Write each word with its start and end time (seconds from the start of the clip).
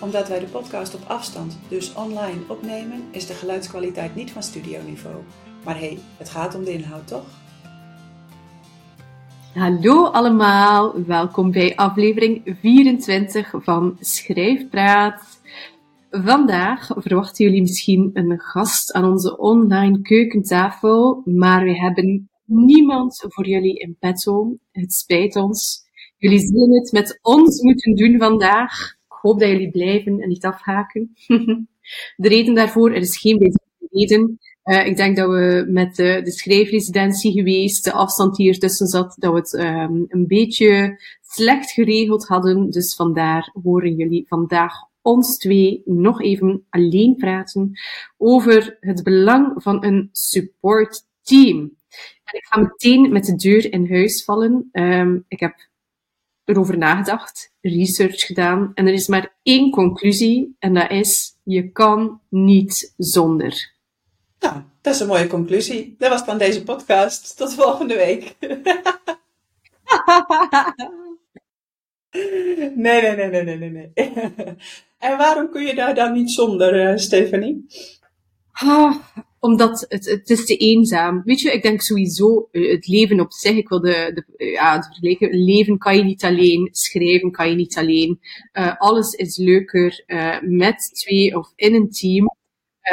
Omdat 0.00 0.28
wij 0.28 0.38
de 0.38 0.46
podcast 0.46 0.94
op 0.94 1.00
afstand, 1.06 1.58
dus 1.68 1.94
online, 1.94 2.40
opnemen, 2.48 3.02
is 3.10 3.26
de 3.26 3.32
geluidskwaliteit 3.32 4.14
niet 4.14 4.30
van 4.30 4.42
studioniveau. 4.42 5.16
Maar 5.64 5.78
hé, 5.78 5.86
hey, 5.86 5.98
het 6.16 6.28
gaat 6.28 6.54
om 6.54 6.64
de 6.64 6.72
inhoud, 6.72 7.08
toch? 7.08 7.26
Hallo 9.54 10.04
allemaal, 10.04 11.04
welkom 11.04 11.50
bij 11.50 11.76
aflevering 11.76 12.56
24 12.60 13.54
van 13.56 13.96
Schrijfpraat. 14.00 15.40
Vandaag 16.10 16.90
verwachten 16.96 17.44
jullie 17.44 17.60
misschien 17.60 18.10
een 18.12 18.40
gast 18.40 18.92
aan 18.92 19.04
onze 19.04 19.38
online 19.38 20.00
keukentafel, 20.00 21.22
maar 21.24 21.64
we 21.64 21.78
hebben 21.78 22.30
niemand 22.44 23.24
voor 23.28 23.46
jullie 23.46 23.78
in 23.78 23.96
petto. 23.98 24.56
Het 24.72 24.92
spijt 24.92 25.36
ons. 25.36 25.86
Jullie 26.16 26.40
zullen 26.40 26.74
het 26.74 26.92
met 26.92 27.18
ons 27.22 27.62
moeten 27.62 27.94
doen 27.94 28.18
vandaag. 28.18 28.96
Hoop 29.20 29.40
dat 29.40 29.48
jullie 29.48 29.70
blijven 29.70 30.20
en 30.20 30.28
niet 30.28 30.44
afhaken. 30.44 31.16
de 32.16 32.28
reden 32.28 32.54
daarvoor, 32.54 32.92
is 32.92 33.18
geen 33.18 33.38
bijzondere 33.38 33.88
reden. 33.90 34.38
Uh, 34.64 34.86
ik 34.86 34.96
denk 34.96 35.16
dat 35.16 35.30
we 35.30 35.66
met 35.68 35.96
de, 35.96 36.20
de 36.24 36.30
schrijfresidentie 36.30 37.32
geweest, 37.32 37.84
de 37.84 37.92
afstand 37.92 38.36
die 38.36 38.48
ertussen 38.48 38.86
zat, 38.86 39.16
dat 39.18 39.32
we 39.32 39.38
het 39.38 39.52
um, 39.52 40.04
een 40.08 40.26
beetje 40.26 41.00
slecht 41.22 41.70
geregeld 41.70 42.26
hadden. 42.26 42.70
Dus 42.70 42.94
vandaar 42.94 43.54
horen 43.62 43.94
jullie 43.94 44.26
vandaag 44.28 44.72
ons 45.02 45.36
twee 45.36 45.82
nog 45.84 46.22
even 46.22 46.66
alleen 46.70 47.16
praten 47.16 47.78
over 48.16 48.76
het 48.80 49.02
belang 49.02 49.62
van 49.62 49.84
een 49.84 50.08
support 50.12 51.06
team. 51.22 51.58
En 52.24 52.38
ik 52.38 52.46
ga 52.46 52.60
meteen 52.60 53.12
met 53.12 53.24
de 53.24 53.34
deur 53.34 53.72
in 53.72 53.90
huis 53.90 54.24
vallen. 54.24 54.68
Um, 54.72 55.24
ik 55.28 55.40
heb 55.40 55.67
erover 56.48 56.78
nagedacht, 56.78 57.52
research 57.60 58.20
gedaan 58.20 58.70
en 58.74 58.86
er 58.86 58.92
is 58.92 59.06
maar 59.06 59.34
één 59.42 59.70
conclusie 59.70 60.56
en 60.58 60.74
dat 60.74 60.90
is, 60.90 61.36
je 61.42 61.72
kan 61.72 62.20
niet 62.28 62.94
zonder. 62.96 63.76
Nou, 64.40 64.62
dat 64.80 64.94
is 64.94 65.00
een 65.00 65.06
mooie 65.06 65.26
conclusie. 65.26 65.94
Dat 65.98 66.10
was 66.10 66.24
dan 66.26 66.38
deze 66.38 66.62
podcast. 66.62 67.36
Tot 67.36 67.54
volgende 67.54 67.94
week. 67.94 68.36
nee, 72.74 73.02
nee, 73.02 73.16
nee, 73.16 73.42
nee, 73.42 73.56
nee, 73.56 73.70
nee. 73.70 73.92
en 75.08 75.16
waarom 75.16 75.50
kun 75.50 75.66
je 75.66 75.74
daar 75.74 75.94
dan 75.94 76.12
niet 76.12 76.30
zonder, 76.30 76.90
uh, 76.90 76.96
Stephanie? 76.96 77.66
Ah, 78.52 78.96
omdat 79.40 79.86
het, 79.88 80.06
het 80.06 80.30
is 80.30 80.44
te 80.44 80.56
eenzaam. 80.56 81.22
Weet 81.24 81.40
je, 81.40 81.52
ik 81.52 81.62
denk 81.62 81.80
sowieso 81.80 82.48
het 82.52 82.86
leven 82.86 83.20
op 83.20 83.32
zich. 83.32 83.56
Ik 83.56 83.68
wil 83.68 83.80
de, 83.80 84.10
de, 84.14 84.50
ja, 84.52 84.76
het 84.76 84.84
vergelijken. 84.84 85.44
Leven 85.44 85.78
kan 85.78 85.96
je 85.96 86.04
niet 86.04 86.24
alleen. 86.24 86.68
Schrijven 86.72 87.30
kan 87.30 87.48
je 87.48 87.54
niet 87.54 87.76
alleen. 87.76 88.20
Uh, 88.52 88.76
alles 88.76 89.12
is 89.12 89.36
leuker 89.36 90.04
met 90.40 90.90
twee 90.92 91.36
of 91.36 91.52
in 91.56 91.74
een 91.74 91.90
team. 91.90 92.36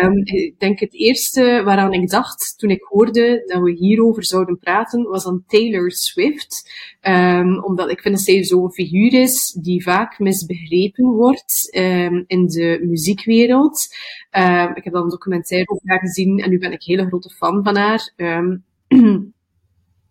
Um, 0.01 0.21
ik 0.23 0.59
denk 0.59 0.79
het 0.79 0.93
eerste 0.93 1.61
waaraan 1.65 1.93
ik 1.93 2.09
dacht 2.09 2.53
toen 2.57 2.69
ik 2.69 2.83
hoorde 2.83 3.43
dat 3.45 3.61
we 3.61 3.71
hierover 3.71 4.25
zouden 4.25 4.59
praten, 4.59 5.03
was 5.03 5.27
aan 5.27 5.43
Taylor 5.47 5.91
Swift. 5.91 6.71
Um, 7.01 7.63
omdat 7.63 7.89
ik 7.89 8.01
vind 8.01 8.15
dat 8.15 8.23
zij 8.23 8.43
zo'n 8.43 8.71
figuur 8.71 9.13
is 9.13 9.57
die 9.61 9.83
vaak 9.83 10.19
misbegrepen 10.19 11.05
wordt 11.05 11.77
um, 11.77 12.23
in 12.27 12.45
de 12.45 12.79
muziekwereld. 12.83 13.95
ik 14.75 14.83
heb 14.83 14.93
dan 14.93 15.03
een 15.03 15.09
documentaire 15.09 15.69
over 15.69 15.89
haar 15.89 15.99
gezien 15.99 16.39
en 16.39 16.49
nu 16.49 16.57
ben 16.57 16.71
ik 16.71 16.79
een 16.79 16.95
hele 16.95 17.07
grote 17.07 17.29
fan 17.29 17.63
van 17.63 17.75
haar. 17.75 18.13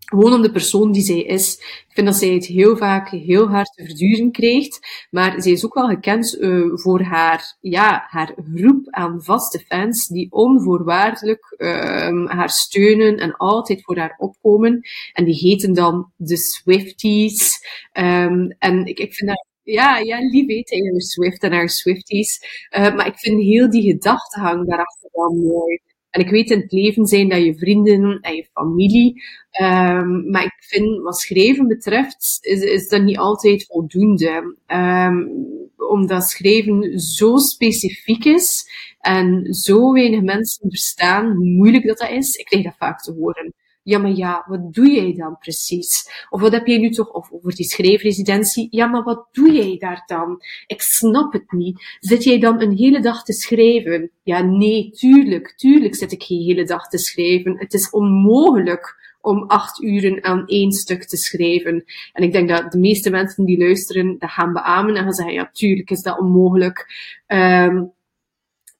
Gewoon 0.05 0.33
om 0.33 0.43
de 0.43 0.51
persoon 0.51 0.93
die 0.93 1.03
zij 1.03 1.23
is. 1.23 1.55
Ik 1.59 1.93
vind 1.95 2.07
dat 2.07 2.17
zij 2.17 2.29
het 2.29 2.47
heel 2.47 2.77
vaak 2.77 3.09
heel 3.09 3.49
hard 3.49 3.73
te 3.73 3.85
verduren 3.85 4.31
krijgt. 4.31 5.07
Maar 5.11 5.43
zij 5.43 5.53
is 5.53 5.65
ook 5.65 5.75
wel 5.75 5.89
gekend 5.89 6.37
uh, 6.41 6.71
voor 6.75 7.01
haar, 7.01 7.57
ja, 7.61 8.07
haar 8.09 8.35
groep 8.55 8.87
aan 8.91 9.23
vaste 9.23 9.59
fans 9.59 10.07
die 10.07 10.33
onvoorwaardelijk 10.33 11.55
uh, 11.59 12.27
haar 12.27 12.51
steunen 12.51 13.17
en 13.17 13.37
altijd 13.37 13.83
voor 13.83 13.99
haar 13.99 14.15
opkomen. 14.19 14.81
En 15.13 15.25
die 15.25 15.35
heten 15.35 15.73
dan 15.73 16.13
de 16.17 16.37
Swifties. 16.37 17.61
Um, 17.93 18.55
en 18.59 18.87
ik, 18.87 18.99
ik 18.99 19.15
vind 19.15 19.31
dat 19.31 19.47
ja, 19.63 19.99
ja, 19.99 20.19
lief 20.19 20.47
weet 20.47 20.67
Taylor 20.67 21.03
Swift 21.03 21.43
en 21.43 21.53
haar 21.53 21.69
Swifties. 21.69 22.41
Uh, 22.77 22.95
maar 22.95 23.07
ik 23.07 23.19
vind 23.19 23.43
heel 23.43 23.71
die 23.71 23.93
gedachtegang 23.93 24.67
daarachter 24.69 25.09
wel 25.13 25.33
mooi. 25.33 25.81
En 26.15 26.21
ik 26.21 26.31
weet 26.31 26.51
in 26.51 26.61
het 26.61 26.73
leven 26.73 27.07
zijn 27.07 27.29
dat 27.29 27.45
je 27.45 27.55
vrienden 27.55 28.19
en 28.21 28.35
je 28.35 28.49
familie. 28.53 29.23
Um, 29.63 30.31
maar 30.31 30.45
ik 30.45 30.57
vind, 30.59 31.03
wat 31.03 31.19
schrijven 31.19 31.67
betreft, 31.67 32.39
is, 32.41 32.61
is 32.61 32.89
dat 32.89 33.03
niet 33.03 33.19
altijd 33.19 33.67
voldoende. 33.67 34.57
Um, 34.67 35.29
omdat 35.77 36.25
schrijven 36.25 36.99
zo 37.01 37.37
specifiek 37.37 38.25
is 38.25 38.69
en 39.01 39.55
zo 39.55 39.93
weinig 39.93 40.23
mensen 40.23 40.71
verstaan 40.71 41.37
hoe 41.37 41.47
moeilijk 41.47 41.87
dat, 41.87 41.99
dat 41.99 42.11
is. 42.11 42.35
Ik 42.35 42.45
krijg 42.45 42.65
dat 42.65 42.77
vaak 42.79 43.03
te 43.03 43.13
horen 43.13 43.55
ja, 43.85 43.99
maar 43.99 44.11
ja, 44.11 44.45
wat 44.47 44.75
doe 44.75 44.91
jij 44.91 45.15
dan 45.15 45.39
precies? 45.39 46.27
Of 46.31 46.41
wat 46.41 46.53
heb 46.53 46.67
jij 46.67 46.79
nu 46.79 46.91
toch, 46.91 47.11
of 47.11 47.33
over 47.33 47.55
die 47.55 47.67
schrijfresidentie, 47.67 48.69
ja, 48.71 48.87
maar 48.87 49.03
wat 49.03 49.29
doe 49.33 49.53
jij 49.53 49.77
daar 49.79 50.03
dan? 50.07 50.43
Ik 50.67 50.83
snap 50.83 51.33
het 51.33 51.53
niet. 51.53 51.97
Zit 52.01 52.25
jij 52.25 52.39
dan 52.39 52.61
een 52.61 52.77
hele 52.77 53.01
dag 53.01 53.25
te 53.25 53.33
schrijven? 53.33 54.11
Ja, 54.23 54.43
nee, 54.43 54.91
tuurlijk, 54.91 55.55
tuurlijk 55.57 55.95
zit 55.95 56.13
ik 56.13 56.23
geen 56.23 56.43
hele 56.43 56.65
dag 56.65 56.89
te 56.89 56.99
schrijven. 56.99 57.59
Het 57.59 57.75
is 57.75 57.91
onmogelijk 57.91 59.13
om 59.21 59.43
acht 59.43 59.83
uren 59.83 60.25
aan 60.25 60.47
één 60.47 60.73
stuk 60.73 61.05
te 61.05 61.17
schrijven. 61.17 61.85
En 62.13 62.23
ik 62.23 62.33
denk 62.33 62.49
dat 62.49 62.73
de 62.73 62.79
meeste 62.79 63.11
mensen 63.11 63.45
die 63.45 63.59
luisteren, 63.59 64.19
dat 64.19 64.31
gaan 64.31 64.53
beamen 64.53 64.97
en 64.97 65.03
gaan 65.03 65.13
zeggen, 65.13 65.35
ja, 65.35 65.51
tuurlijk 65.53 65.91
is 65.91 66.03
dat 66.03 66.19
onmogelijk. 66.19 66.87
Um, 67.27 67.93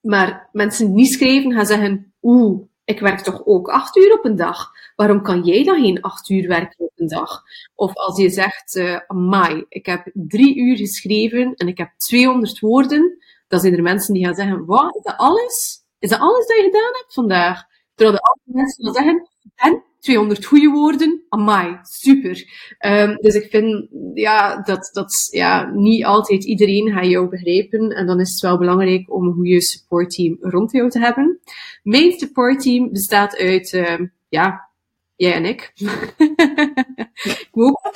maar 0.01 0.49
mensen 0.53 0.87
die 0.87 0.95
niet 0.95 1.13
schrijven 1.13 1.53
gaan 1.53 1.67
zeggen, 1.67 2.13
oeh, 2.23 2.63
ik 2.85 3.01
werk 3.01 3.21
toch 3.21 3.47
ook 3.47 3.69
acht 3.69 3.97
uur 3.97 4.13
op 4.13 4.25
een 4.25 4.37
dag. 4.37 4.73
Waarom 4.97 5.23
kan 5.23 5.43
jij 5.43 5.65
dan 5.65 5.81
geen 5.81 6.01
acht 6.01 6.29
uur 6.29 6.49
werken 6.49 6.85
op 6.85 6.93
een 6.97 7.09
dag? 7.09 7.43
Of 7.75 7.95
als 7.95 8.19
je 8.19 8.31
zegt, 8.31 8.75
uh, 8.75 9.01
amai, 9.07 9.65
ik 9.69 9.87
heb 9.87 10.11
drie 10.13 10.57
uur 10.57 10.77
geschreven 10.77 11.55
en 11.55 11.69
ik 11.69 11.79
heb 11.79 11.91
200 11.97 12.61
woorden, 12.61 13.19
dan 13.49 13.61
zijn 13.61 13.75
er 13.75 13.83
mensen 13.83 14.15
die 14.15 14.25
gaan 14.25 14.35
zeggen, 14.35 14.65
wat, 14.65 14.97
is 14.97 15.03
dat 15.03 15.17
alles? 15.17 15.85
Is 15.99 16.09
dat 16.09 16.21
alles 16.21 16.47
dat 16.47 16.57
je 16.57 16.63
gedaan 16.63 16.93
hebt 16.93 17.15
vandaag? 17.15 17.65
Terwijl 17.95 18.17
de 18.17 18.23
andere 18.23 18.63
mensen 18.63 18.85
dan 18.85 18.95
zeggen, 18.95 19.29
en 19.55 19.83
200 20.05 20.45
goede 20.45 20.71
woorden, 20.71 21.25
amai, 21.29 21.79
super. 21.83 22.45
Um, 22.87 23.17
dus 23.21 23.35
ik 23.35 23.51
vind 23.51 23.89
ja, 24.15 24.63
dat, 24.63 24.91
dat 24.93 25.29
ja, 25.31 25.71
niet 25.75 26.05
altijd 26.05 26.45
iedereen 26.45 26.93
gaat 26.93 27.07
jou 27.07 27.29
begrijpen. 27.29 27.91
En 27.91 28.07
dan 28.07 28.21
is 28.21 28.31
het 28.31 28.41
wel 28.41 28.59
belangrijk 28.59 29.15
om 29.15 29.27
een 29.27 29.33
goede 29.33 29.63
supportteam 29.63 30.37
rond 30.41 30.73
jou 30.73 30.91
te 30.91 30.99
hebben. 30.99 31.41
Mijn 31.83 32.13
supportteam 32.13 32.93
bestaat 32.93 33.37
uit, 33.37 33.73
uh, 33.73 33.99
ja, 34.29 34.71
jij 35.17 35.33
en 35.33 35.45
ik. 35.45 35.73
ik 37.43 37.49
moet 37.53 37.81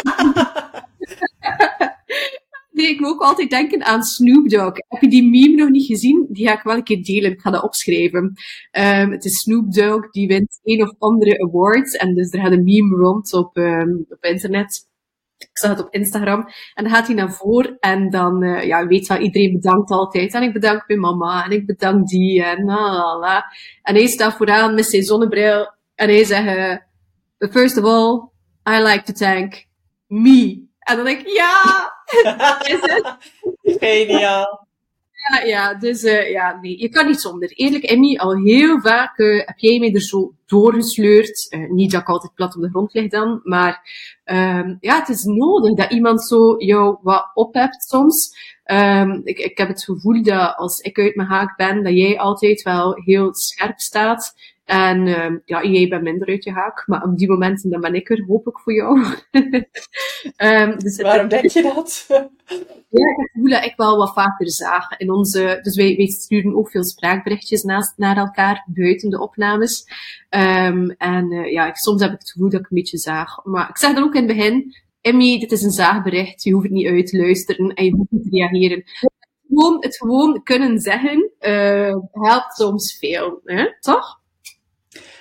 Ik 2.86 3.00
moet 3.00 3.08
ook 3.10 3.20
altijd 3.20 3.50
denken 3.50 3.84
aan 3.84 4.02
Snoop 4.02 4.48
Dogg. 4.48 4.72
Heb 4.88 5.00
je 5.00 5.08
die 5.08 5.30
meme 5.30 5.54
nog 5.54 5.68
niet 5.68 5.86
gezien? 5.86 6.26
Die 6.28 6.46
ga 6.46 6.52
ik 6.52 6.62
wel 6.62 6.76
een 6.76 6.82
keer 6.82 7.04
delen. 7.04 7.32
Ik 7.32 7.40
ga 7.40 7.50
dat 7.50 7.62
opschrijven. 7.62 8.32
Um, 8.72 9.10
het 9.10 9.24
is 9.24 9.38
Snoop 9.38 9.72
Dogg, 9.72 10.10
die 10.10 10.28
wint 10.28 10.60
een 10.62 10.82
of 10.82 10.94
andere 10.98 11.42
awards. 11.42 11.96
En 11.96 12.14
dus 12.14 12.32
er 12.32 12.40
gaat 12.40 12.52
een 12.52 12.64
meme 12.64 12.96
rond 12.96 13.32
op, 13.32 13.56
um, 13.56 14.06
op 14.08 14.24
internet. 14.24 14.86
Ik 15.38 15.48
zag 15.52 15.70
het 15.70 15.80
op 15.80 15.94
Instagram. 15.94 16.40
En 16.74 16.84
dan 16.84 16.92
gaat 16.92 17.06
hij 17.06 17.16
naar 17.16 17.32
voren 17.32 17.76
en 17.78 18.10
dan, 18.10 18.42
uh, 18.42 18.64
ja, 18.64 18.86
weet 18.86 19.06
wel, 19.06 19.18
iedereen 19.18 19.52
bedankt 19.52 19.90
altijd. 19.90 20.34
En 20.34 20.42
ik 20.42 20.52
bedank 20.52 20.84
mijn 20.86 21.00
mama 21.00 21.44
en 21.44 21.50
ik 21.50 21.66
bedank 21.66 22.08
die 22.08 22.44
en 22.44 22.64
la 22.64 23.18
la. 23.18 23.44
En 23.82 23.94
hij 23.94 24.06
staat 24.06 24.36
vooraan 24.36 24.74
met 24.74 24.86
zijn 24.86 25.02
zonnebril 25.02 25.72
en 25.94 26.08
hij 26.08 26.24
zegt, 26.24 26.56
uh, 27.38 27.50
first 27.50 27.76
of 27.76 27.84
all, 27.84 28.28
I 28.70 28.82
like 28.82 29.02
to 29.02 29.12
thank 29.12 29.66
me. 30.06 30.66
En 30.78 30.96
dan 30.96 31.04
denk 31.04 31.20
ik, 31.20 31.28
ja. 31.28 31.96
Geniaal. 33.80 34.66
Ja, 35.28 35.44
ja, 35.44 35.74
dus 35.74 36.02
uh, 36.02 36.30
ja, 36.30 36.58
nee, 36.60 36.78
je 36.78 36.88
kan 36.88 37.06
niet 37.06 37.20
zonder. 37.20 37.52
Eerlijk, 37.52 37.84
Emmy, 37.84 38.16
al 38.16 38.36
heel 38.36 38.80
vaak 38.80 39.18
uh, 39.18 39.46
heb 39.46 39.58
jij 39.58 39.78
mij 39.78 39.94
er 39.94 40.00
zo 40.00 40.32
doorgesleurd. 40.46 41.46
Uh, 41.50 41.70
niet 41.70 41.90
dat 41.90 42.00
ik 42.00 42.08
altijd 42.08 42.34
plat 42.34 42.56
op 42.56 42.62
de 42.62 42.68
grond 42.68 42.94
lig 42.94 43.10
dan, 43.10 43.40
maar 43.42 43.90
um, 44.24 44.78
ja, 44.80 44.98
het 44.98 45.08
is 45.08 45.24
nodig 45.24 45.74
dat 45.74 45.90
iemand 45.90 46.26
zo 46.26 46.54
jou 46.58 46.98
wat 47.02 47.30
ophebt 47.34 47.82
soms. 47.82 48.36
Um, 48.64 49.20
ik, 49.24 49.38
ik 49.38 49.58
heb 49.58 49.68
het 49.68 49.84
gevoel 49.84 50.22
dat 50.22 50.56
als 50.56 50.80
ik 50.80 50.98
uit 50.98 51.14
mijn 51.14 51.28
haak 51.28 51.56
ben, 51.56 51.82
dat 51.82 51.92
jij 51.92 52.18
altijd 52.18 52.62
wel 52.62 52.94
heel 53.04 53.34
scherp 53.34 53.78
staat 53.78 54.34
En 54.68 55.06
uh, 55.06 55.36
ja, 55.44 55.64
jij 55.64 55.88
bent 55.88 56.02
minder 56.02 56.28
uit 56.28 56.44
je 56.44 56.52
haak, 56.52 56.86
maar 56.86 57.02
op 57.02 57.18
die 57.18 57.28
momenten 57.28 57.70
dan 57.70 57.80
ben 57.80 57.94
ik 57.94 58.10
er, 58.10 58.24
hoop 58.26 58.46
ik 58.46 58.58
voor 58.58 58.72
jou. 58.72 58.98
um, 60.36 60.78
dus 60.84 61.00
Waarom 61.00 61.28
denk 61.28 61.50
je 61.50 61.62
dat? 61.62 62.04
ja, 62.98 63.08
ik 63.08 63.30
gevoel 63.32 63.50
dat 63.50 63.64
ik 63.64 63.72
wel 63.76 63.96
wat 63.96 64.12
vaker 64.12 64.50
zag. 64.50 64.98
In 64.98 65.10
onze, 65.10 65.58
dus 65.62 65.76
wij, 65.76 65.96
wij 65.96 66.06
sturen 66.06 66.56
ook 66.56 66.70
veel 66.70 66.84
spraakberichtjes 66.84 67.62
naast, 67.62 67.92
naar 67.96 68.16
elkaar, 68.16 68.64
buiten 68.66 69.10
de 69.10 69.20
opnames. 69.20 69.84
Um, 70.30 70.90
en 70.90 71.32
uh, 71.32 71.52
ja, 71.52 71.66
ik, 71.68 71.76
soms 71.76 72.02
heb 72.02 72.12
ik 72.12 72.18
het 72.18 72.30
gevoel 72.30 72.50
dat 72.50 72.60
ik 72.60 72.70
een 72.70 72.76
beetje 72.76 72.98
zaag. 72.98 73.44
Maar 73.44 73.68
ik 73.68 73.76
zeg 73.78 73.94
dan 73.94 74.02
ook 74.02 74.14
in 74.14 74.28
het 74.28 74.36
begin, 74.36 74.74
Emmy, 75.00 75.38
dit 75.38 75.52
is 75.52 75.62
een 75.62 75.70
zaagbericht, 75.70 76.42
je 76.42 76.52
hoeft 76.52 76.64
het 76.64 76.74
niet 76.74 76.86
uit 76.86 77.06
te 77.06 77.16
luisteren 77.16 77.74
en 77.74 77.84
je 77.84 77.94
hoeft 77.94 78.10
niet 78.10 78.22
te 78.22 78.30
reageren. 78.30 78.84
Gewoon, 79.48 79.76
het 79.80 79.96
gewoon 79.96 80.42
kunnen 80.42 80.78
zeggen, 80.78 81.30
uh, 81.40 81.96
helpt 82.12 82.54
soms 82.56 82.98
veel, 82.98 83.40
hè? 83.44 83.80
toch? 83.80 84.18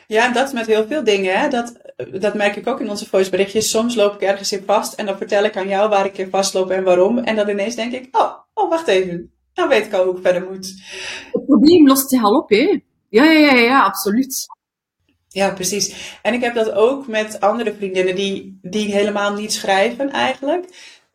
Ja, 0.08 0.26
en 0.26 0.34
dat 0.34 0.48
is 0.48 0.54
met 0.54 0.68
heel 0.68 0.88
veel 0.88 1.04
dingen. 1.04 1.40
Hè? 1.40 1.50
Dat, 1.50 1.74
dat 2.12 2.34
merk 2.34 2.56
ik 2.56 2.68
ook 2.68 2.80
in 2.80 2.90
onze 2.90 3.08
voiceberichtjes. 3.08 3.70
Soms 3.70 3.96
loop 3.96 4.14
ik 4.14 4.22
ergens 4.22 4.52
in 4.52 4.64
vast 4.66 4.94
en 4.94 5.06
dan 5.06 5.18
vertel 5.18 5.44
ik 5.44 5.58
aan 5.58 5.68
jou 5.68 5.90
waar 5.90 6.06
ik 6.06 6.18
in 6.18 6.30
vastloop 6.30 6.70
en 6.70 6.84
waarom. 6.84 7.18
En 7.18 7.36
dan 7.36 7.50
ineens 7.50 7.76
denk 7.76 7.94
ik, 7.94 8.18
oh, 8.18 8.34
oh 8.54 8.70
wacht 8.70 8.88
even. 8.88 9.32
Nou 9.54 9.70
weet 9.70 9.86
ik 9.86 9.94
al 9.94 10.06
hoe 10.06 10.16
ik 10.16 10.22
verder 10.22 10.50
moet. 10.50 10.74
Het 11.32 11.46
probleem 11.46 11.88
lost 11.88 12.10
zich 12.10 12.24
al 12.24 12.38
op, 12.38 12.50
hè? 12.50 12.80
Ja, 13.10 13.24
ja, 13.24 13.40
ja, 13.40 13.54
ja, 13.54 13.84
absoluut. 13.84 14.46
Ja, 15.28 15.54
precies. 15.54 16.18
En 16.22 16.34
ik 16.34 16.42
heb 16.42 16.56
dat 16.56 16.72
ook 16.72 17.08
met 17.08 17.40
andere 17.40 17.74
vriendinnen 17.74 18.16
die, 18.16 18.60
die 18.62 18.92
helemaal 18.92 19.34
niet 19.34 19.54
schrijven 19.54 20.12
eigenlijk. 20.12 20.66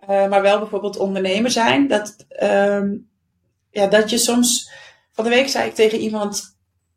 Uh, 0.02 0.28
maar 0.28 0.42
wel 0.42 0.58
bijvoorbeeld 0.58 0.96
ondernemer 0.96 1.50
zijn. 1.50 1.88
Dat, 1.88 2.16
uh, 2.42 2.82
ja, 3.70 3.86
dat 3.86 4.10
je 4.10 4.18
soms... 4.18 4.70
Van 5.12 5.24
de 5.24 5.30
week 5.30 5.48
zei 5.48 5.68
ik 5.68 5.74
tegen 5.74 5.98
iemand 5.98 6.51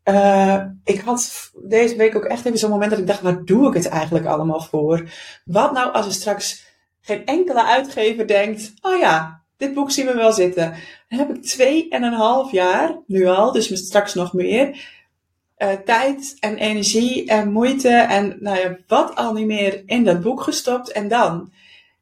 uh, 0.05 0.61
ik 0.83 0.99
had 0.99 1.51
deze 1.63 1.95
week 1.95 2.15
ook 2.15 2.25
echt 2.25 2.45
even 2.45 2.59
zo'n 2.59 2.69
moment 2.69 2.89
dat 2.89 2.99
ik 2.99 3.07
dacht, 3.07 3.21
waar 3.21 3.45
doe 3.45 3.67
ik 3.67 3.73
het 3.73 3.87
eigenlijk 3.87 4.25
allemaal 4.25 4.61
voor? 4.61 5.09
Wat 5.45 5.71
nou 5.71 5.93
als 5.93 6.05
er 6.05 6.13
straks 6.13 6.65
geen 7.01 7.25
enkele 7.25 7.65
uitgever 7.65 8.27
denkt, 8.27 8.73
oh 8.81 8.99
ja, 8.99 9.43
dit 9.57 9.73
boek 9.73 9.91
zien 9.91 10.05
we 10.05 10.13
wel 10.13 10.31
zitten. 10.31 10.73
Dan 11.09 11.19
heb 11.19 11.35
ik 11.35 11.43
twee 11.43 11.89
en 11.89 12.03
een 12.03 12.13
half 12.13 12.51
jaar, 12.51 12.99
nu 13.07 13.25
al, 13.25 13.51
dus 13.51 13.85
straks 13.85 14.13
nog 14.13 14.33
meer, 14.33 14.87
uh, 15.57 15.69
tijd 15.69 16.37
en 16.39 16.57
energie 16.57 17.27
en 17.27 17.51
moeite 17.51 17.89
en 17.89 18.37
nou 18.39 18.59
ja, 18.59 18.77
wat 18.87 19.15
al 19.15 19.33
niet 19.33 19.45
meer 19.45 19.83
in 19.85 20.03
dat 20.03 20.21
boek 20.21 20.41
gestopt 20.41 20.91
en 20.91 21.07
dan? 21.07 21.51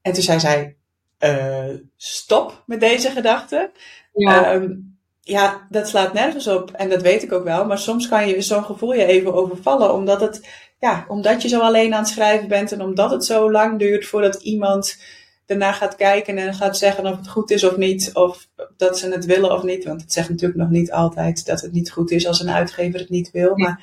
En 0.02 0.14
toen 0.14 0.24
zei 0.24 0.40
zij, 0.40 0.76
uh, 1.20 1.76
stop 1.98 2.64
met 2.66 2.80
deze 2.80 3.10
gedachten. 3.10 3.72
Ja. 4.14 4.54
Um, 4.54 4.93
ja, 5.24 5.68
dat 5.70 5.88
slaat 5.88 6.14
nergens 6.14 6.48
op. 6.48 6.72
En 6.72 6.90
dat 6.90 7.02
weet 7.02 7.24
ik 7.24 7.32
ook 7.32 7.44
wel. 7.44 7.66
Maar 7.66 7.78
soms 7.78 8.08
kan 8.08 8.28
je 8.28 8.42
zo'n 8.42 8.64
gevoel 8.64 8.94
je 8.94 9.06
even 9.06 9.34
overvallen. 9.34 9.94
Omdat, 9.94 10.22
het, 10.22 10.48
ja, 10.80 11.06
omdat 11.08 11.42
je 11.42 11.48
zo 11.48 11.60
alleen 11.60 11.94
aan 11.94 12.00
het 12.00 12.10
schrijven 12.10 12.48
bent. 12.48 12.72
En 12.72 12.82
omdat 12.82 13.12
het 13.12 13.26
zo 13.26 13.52
lang 13.52 13.80
duurt 13.80 14.06
voordat 14.06 14.42
iemand 14.42 14.98
erna 15.46 15.72
gaat 15.72 15.96
kijken 15.96 16.38
en 16.38 16.54
gaat 16.54 16.78
zeggen 16.78 17.06
of 17.06 17.18
het 17.18 17.28
goed 17.28 17.52
is 17.52 17.64
of 17.64 17.78
niet. 17.78 18.10
Of 18.14 18.48
dat 18.78 19.00
ze 19.00 19.10
het 19.10 19.26
willen 19.26 19.52
of 19.52 19.64
niet. 19.64 19.86
Want 19.86 20.02
het 20.02 20.14
zegt 20.14 20.30
natuurlijk 20.30 20.60
nog 20.60 20.70
niet 20.70 20.92
altijd 20.92 21.46
dat 21.46 21.62
het 21.62 21.72
niet 21.72 21.92
goed 21.92 22.12
is 22.12 22.28
als 22.28 22.42
een 22.42 22.50
uitgever 22.50 23.00
het 23.00 23.10
niet 23.10 23.32
wil. 23.32 23.58
Maar 23.58 23.82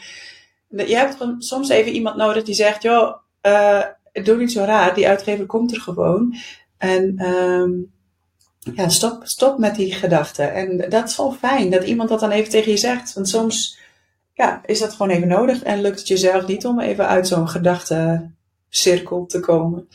je 0.69 0.97
hebt 0.97 1.17
soms 1.39 1.69
even 1.69 1.93
iemand 1.93 2.17
nodig 2.17 2.45
die 2.45 2.55
zegt: 2.55 2.83
joh, 2.83 3.17
uh, 3.43 3.85
doe 4.13 4.37
niet 4.37 4.53
zo 4.53 4.65
raar. 4.65 4.95
Die 4.95 5.09
uitgever 5.09 5.47
komt 5.47 5.73
er 5.73 5.81
gewoon. 5.81 6.35
En 6.79 7.27
um, 7.27 7.93
ja, 8.75 8.89
stop, 8.89 9.27
stop 9.27 9.59
met 9.59 9.75
die 9.75 9.93
gedachten. 9.93 10.55
En 10.55 10.91
dat 10.91 11.09
is 11.09 11.17
wel 11.17 11.33
fijn 11.33 11.71
dat 11.71 11.85
iemand 11.85 12.09
dat 12.09 12.21
dan 12.21 12.31
even 12.31 12.51
tegen 12.51 12.71
je 12.71 12.79
zegt. 12.79 13.13
Want 13.13 13.29
soms 13.29 13.79
ja, 14.35 14.61
is 14.67 14.79
dat 14.79 14.93
gewoon 14.93 15.17
even 15.17 15.29
nodig 15.29 15.63
en 15.63 15.81
lukt 15.81 15.99
het 15.99 16.09
jezelf 16.09 16.47
niet 16.47 16.67
om 16.67 16.81
even 16.81 17.07
uit 17.07 17.29
zo'n 17.29 17.49
gedachtencirkel 17.49 19.27
te 19.27 19.41
komen. 19.41 19.89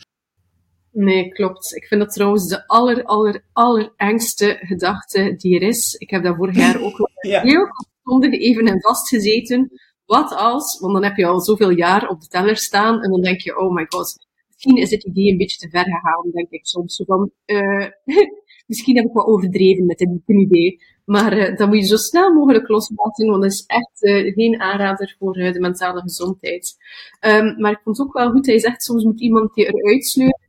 Nee, 0.90 1.28
klopt. 1.28 1.74
Ik 1.74 1.86
vind 1.86 2.00
dat 2.00 2.12
trouwens 2.12 2.48
de 2.48 2.66
aller, 2.66 3.04
aller, 3.04 3.44
aller 3.52 3.92
engste 3.96 4.58
gedachte 4.60 5.34
die 5.36 5.54
er 5.54 5.68
is. 5.68 5.94
Ik 5.94 6.10
heb 6.10 6.22
daar 6.22 6.36
vorig 6.36 6.56
jaar 6.56 6.80
ook 6.82 7.10
ja. 7.20 7.42
heel 7.42 7.66
grondig 8.02 8.32
even 8.32 8.66
in 8.66 8.80
vastgezeten. 8.80 9.70
Wat 10.04 10.34
als, 10.34 10.78
want 10.80 10.92
dan 10.92 11.04
heb 11.04 11.16
je 11.16 11.26
al 11.26 11.40
zoveel 11.40 11.70
jaar 11.70 12.08
op 12.08 12.20
de 12.20 12.26
teller 12.26 12.56
staan 12.56 13.02
en 13.02 13.10
dan 13.10 13.20
denk 13.20 13.40
je, 13.40 13.58
oh 13.58 13.74
my 13.74 13.84
god, 13.88 14.26
misschien 14.52 14.76
is 14.76 14.88
dit 14.88 15.04
idee 15.04 15.30
een 15.30 15.36
beetje 15.36 15.58
te 15.58 15.68
ver 15.68 15.84
gegaan, 15.84 16.30
denk 16.32 16.50
ik 16.50 16.66
soms. 16.66 17.02
Van, 17.06 17.30
uh, 17.46 17.86
Misschien 18.66 18.96
heb 18.96 19.04
ik 19.04 19.12
wat 19.12 19.26
overdreven 19.26 19.86
met 19.86 19.98
dit 19.98 20.20
idee. 20.26 20.80
Maar 21.04 21.38
uh, 21.38 21.56
dat 21.56 21.68
moet 21.68 21.78
je 21.78 21.86
zo 21.86 21.96
snel 21.96 22.32
mogelijk 22.32 22.68
loslaten, 22.68 23.26
want 23.26 23.42
dat 23.42 23.52
is 23.52 23.64
echt 23.66 24.02
uh, 24.02 24.32
geen 24.34 24.60
aanrader 24.60 25.16
voor 25.18 25.38
uh, 25.38 25.52
de 25.52 25.60
mentale 25.60 26.00
gezondheid. 26.00 26.76
Um, 27.20 27.60
maar 27.60 27.72
ik 27.72 27.80
vond 27.84 27.98
het 27.98 28.06
ook 28.06 28.12
wel 28.12 28.30
goed, 28.30 28.46
hij 28.46 28.58
zegt 28.58 28.82
soms 28.82 29.04
moet 29.04 29.20
iemand 29.20 29.54
die 29.54 29.66
eruit 29.66 30.06
sleuren 30.06 30.40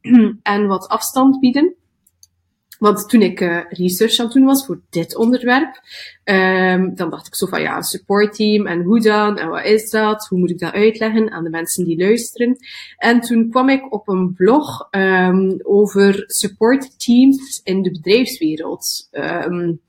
en 0.42 0.66
wat 0.66 0.88
afstand 0.88 1.40
bieden. 1.40 1.74
Want 2.80 3.08
toen 3.08 3.22
ik 3.22 3.40
uh, 3.40 3.60
research 3.68 4.18
aan 4.18 4.26
het 4.26 4.44
was 4.44 4.66
voor 4.66 4.80
dit 4.90 5.16
onderwerp, 5.16 5.80
um, 6.24 6.94
dan 6.94 7.10
dacht 7.10 7.26
ik 7.26 7.34
zo 7.34 7.46
van 7.46 7.60
ja, 7.60 7.76
een 7.76 7.82
supportteam 7.82 8.66
en 8.66 8.82
hoe 8.82 9.00
dan 9.00 9.38
en 9.38 9.48
wat 9.48 9.64
is 9.64 9.90
dat? 9.90 10.26
Hoe 10.28 10.38
moet 10.38 10.50
ik 10.50 10.58
dat 10.58 10.72
uitleggen 10.72 11.30
aan 11.30 11.44
de 11.44 11.50
mensen 11.50 11.84
die 11.84 11.98
luisteren? 11.98 12.56
En 12.96 13.20
toen 13.20 13.50
kwam 13.50 13.68
ik 13.68 13.92
op 13.92 14.08
een 14.08 14.34
blog 14.34 14.88
um, 14.90 15.60
over 15.62 16.24
supportteams 16.26 17.60
in 17.64 17.82
de 17.82 17.90
bedrijfswereld. 17.90 19.08
Um, 19.12 19.80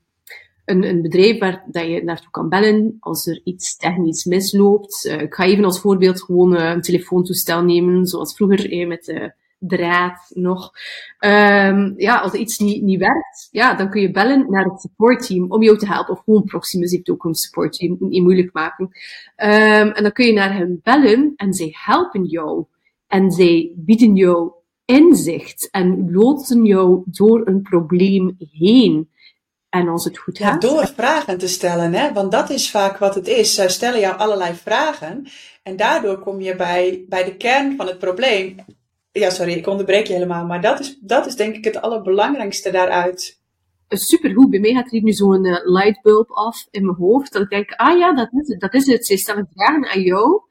een, 0.64 0.84
een 0.84 1.02
bedrijf 1.02 1.38
waar 1.38 1.64
dat 1.66 1.86
je 1.86 2.04
naartoe 2.04 2.30
kan 2.30 2.48
bellen 2.48 2.96
als 3.00 3.26
er 3.26 3.40
iets 3.44 3.76
technisch 3.76 4.24
misloopt. 4.24 5.04
Uh, 5.04 5.20
ik 5.20 5.34
ga 5.34 5.44
even 5.44 5.64
als 5.64 5.80
voorbeeld 5.80 6.22
gewoon 6.22 6.54
uh, 6.54 6.70
een 6.70 6.82
telefoontoestel 6.82 7.62
nemen, 7.62 8.06
zoals 8.06 8.34
vroeger 8.34 8.70
eh, 8.70 8.86
met 8.86 9.04
de 9.04 9.32
draad 9.66 10.30
nog. 10.34 10.72
Um, 11.20 11.94
ja, 11.96 12.18
als 12.18 12.32
iets 12.32 12.58
niet, 12.58 12.82
niet 12.82 12.98
werkt, 12.98 13.48
ja, 13.50 13.74
dan 13.74 13.90
kun 13.90 14.00
je 14.00 14.10
bellen 14.10 14.46
naar 14.50 14.64
het 14.64 14.80
supportteam 14.80 15.50
om 15.50 15.62
jou 15.62 15.78
te 15.78 15.86
helpen. 15.86 16.14
Of 16.14 16.22
gewoon 16.24 16.44
Proximus 16.44 16.90
heeft 16.90 17.10
ook 17.10 17.24
een 17.24 17.34
supportteam, 17.34 17.96
niet 17.98 18.22
moeilijk 18.22 18.52
maken. 18.52 18.84
Um, 19.36 19.92
en 19.92 20.02
dan 20.02 20.12
kun 20.12 20.26
je 20.26 20.32
naar 20.32 20.54
hen 20.54 20.80
bellen 20.82 21.32
en 21.36 21.52
zij 21.52 21.76
helpen 21.78 22.24
jou. 22.24 22.64
En 23.06 23.30
zij 23.30 23.72
bieden 23.76 24.16
jou 24.16 24.52
inzicht 24.84 25.70
en 25.70 26.12
loodsen 26.12 26.64
jou 26.64 27.02
door 27.06 27.46
een 27.46 27.62
probleem 27.62 28.36
heen. 28.50 29.10
En 29.68 29.88
als 29.88 30.04
het 30.04 30.18
goed 30.18 30.38
gaat. 30.38 30.62
Ja, 30.62 30.68
door 30.68 30.86
vragen 30.86 31.38
te 31.38 31.48
stellen, 31.48 31.92
hè? 31.94 32.12
want 32.12 32.32
dat 32.32 32.50
is 32.50 32.70
vaak 32.70 32.98
wat 32.98 33.14
het 33.14 33.26
is. 33.26 33.54
Zij 33.54 33.68
stellen 33.68 34.00
jou 34.00 34.16
allerlei 34.16 34.54
vragen 34.54 35.26
en 35.62 35.76
daardoor 35.76 36.18
kom 36.18 36.40
je 36.40 36.56
bij, 36.56 37.04
bij 37.08 37.24
de 37.24 37.36
kern 37.36 37.76
van 37.76 37.86
het 37.86 37.98
probleem. 37.98 38.56
Ja, 39.12 39.30
sorry, 39.30 39.52
ik 39.52 39.66
onderbreek 39.66 40.06
je 40.06 40.12
helemaal. 40.12 40.46
Maar 40.46 40.60
dat 40.60 40.80
is, 40.80 40.98
dat 41.00 41.26
is 41.26 41.36
denk 41.36 41.56
ik 41.56 41.64
het 41.64 41.80
allerbelangrijkste 41.80 42.70
daaruit. 42.70 43.40
Supergoed. 43.88 44.50
Bij 44.50 44.60
mij 44.60 44.72
gaat 44.72 44.84
er 44.84 44.90
hier 44.90 45.02
nu 45.02 45.12
zo'n 45.12 45.44
uh, 45.44 45.56
lightbulb 45.62 46.30
af 46.30 46.66
in 46.70 46.84
mijn 46.84 46.96
hoofd. 46.96 47.32
Dat 47.32 47.42
ik 47.42 47.48
denk, 47.48 47.72
ah 47.72 47.98
ja, 47.98 48.14
dat 48.14 48.28
is 48.32 48.48
het. 48.48 48.60
Dat 48.60 48.74
is 48.74 48.86
het. 48.86 49.06
Zij 49.06 49.16
stellen 49.16 49.48
vragen 49.54 49.88
aan 49.88 50.02
jou 50.02 50.42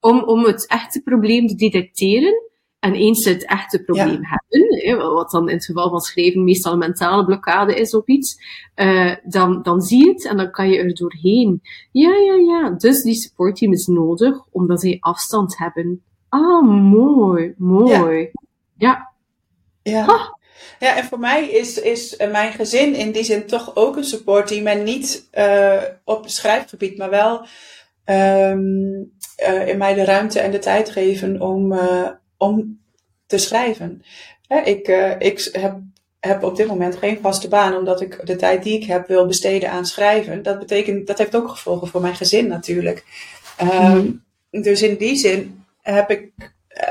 om, 0.00 0.22
om 0.22 0.44
het 0.44 0.66
echte 0.66 1.02
probleem 1.02 1.46
te 1.46 1.54
detecteren. 1.54 2.46
En 2.78 2.94
eens 2.94 3.22
ze 3.22 3.28
het 3.28 3.44
echte 3.44 3.82
probleem 3.82 4.20
hebben, 4.22 4.76
hè, 4.78 4.96
wat 4.96 5.30
dan 5.30 5.48
in 5.48 5.54
het 5.54 5.64
geval 5.64 5.90
van 5.90 6.00
schrijven 6.00 6.44
meestal 6.44 6.72
een 6.72 6.78
mentale 6.78 7.24
blokkade 7.24 7.74
is 7.74 7.94
op 7.94 8.08
iets, 8.08 8.36
uh, 8.76 9.14
dan, 9.24 9.62
dan 9.62 9.80
zie 9.80 10.04
je 10.04 10.12
het 10.12 10.26
en 10.26 10.36
dan 10.36 10.50
kan 10.50 10.70
je 10.70 10.78
er 10.78 10.94
doorheen. 10.94 11.60
Ja, 11.92 12.14
ja, 12.14 12.34
ja. 12.34 12.70
Dus 12.70 13.02
die 13.02 13.14
supportteam 13.14 13.72
is 13.72 13.86
nodig 13.86 14.44
omdat 14.50 14.80
zij 14.80 14.96
afstand 15.00 15.58
hebben 15.58 16.02
Ah, 16.28 16.62
mooi, 16.68 17.54
mooi. 17.56 18.30
Ja. 18.76 19.12
Ja. 19.82 20.36
Ja, 20.78 20.96
en 20.96 21.04
voor 21.04 21.18
mij 21.18 21.48
is, 21.50 21.80
is 21.80 22.16
mijn 22.16 22.52
gezin 22.52 22.94
in 22.94 23.12
die 23.12 23.24
zin 23.24 23.46
toch 23.46 23.76
ook 23.76 23.96
een 23.96 24.04
supportteam. 24.04 24.66
En 24.66 24.82
niet 24.82 25.28
uh, 25.34 25.82
op 26.04 26.28
schrijfgebied, 26.28 26.98
maar 26.98 27.10
wel 27.10 27.46
um, 28.04 29.12
uh, 29.48 29.68
in 29.68 29.78
mij 29.78 29.94
de 29.94 30.04
ruimte 30.04 30.40
en 30.40 30.50
de 30.50 30.58
tijd 30.58 30.90
geven 30.90 31.40
om, 31.40 31.72
uh, 31.72 32.08
om 32.36 32.80
te 33.26 33.38
schrijven. 33.38 34.02
ik 34.64 34.88
ik 35.18 35.48
heb, 35.52 35.76
heb 36.20 36.42
op 36.42 36.56
dit 36.56 36.66
moment 36.66 36.96
geen 36.96 37.18
vaste 37.22 37.48
baan, 37.48 37.76
omdat 37.76 38.00
ik 38.00 38.26
de 38.26 38.36
tijd 38.36 38.62
die 38.62 38.80
ik 38.80 38.86
heb 38.86 39.06
wil 39.06 39.26
besteden 39.26 39.70
aan 39.70 39.86
schrijven. 39.86 40.42
Dat 40.42 40.58
betekent, 40.58 41.06
dat 41.06 41.18
heeft 41.18 41.36
ook 41.36 41.48
gevolgen 41.48 41.88
voor 41.88 42.00
mijn 42.00 42.16
gezin 42.16 42.48
natuurlijk. 42.48 43.04
Um, 43.62 44.26
Dus 44.50 44.82
in 44.82 44.96
die 44.96 45.16
zin 45.16 45.64
heb 45.94 46.10
ik, 46.10 46.32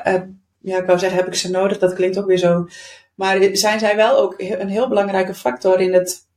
uh, 0.07 0.21
ja, 0.59 0.77
ik 0.77 0.85
wou 0.85 0.99
zeggen, 0.99 1.17
heb 1.17 1.27
ik 1.27 1.35
ze 1.35 1.51
nodig? 1.51 1.77
Dat 1.77 1.93
klinkt 1.93 2.19
ook 2.19 2.27
weer 2.27 2.37
zo. 2.37 2.67
Maar 3.15 3.55
zijn 3.55 3.79
zij 3.79 3.95
wel 3.95 4.17
ook 4.17 4.33
een 4.37 4.69
heel 4.69 4.87
belangrijke 4.87 5.33
factor 5.33 5.79
in 5.79 5.93
het, 5.93 6.27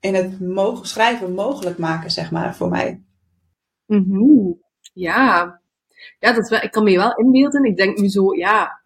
in 0.00 0.14
het 0.14 0.40
mogen, 0.40 0.86
schrijven 0.86 1.32
mogelijk 1.32 1.78
maken, 1.78 2.10
zeg 2.10 2.30
maar, 2.30 2.56
voor 2.56 2.68
mij. 2.68 3.02
Mm 3.86 4.58
Ja, 4.92 5.60
ja 6.18 6.32
dat 6.32 6.62
ik 6.62 6.70
kan 6.70 6.84
me 6.84 6.96
wel 6.96 7.16
inbeelden. 7.16 7.64
Ik 7.64 7.76
denk 7.76 7.98
nu 7.98 8.08
zo, 8.08 8.34
ja, 8.34 8.82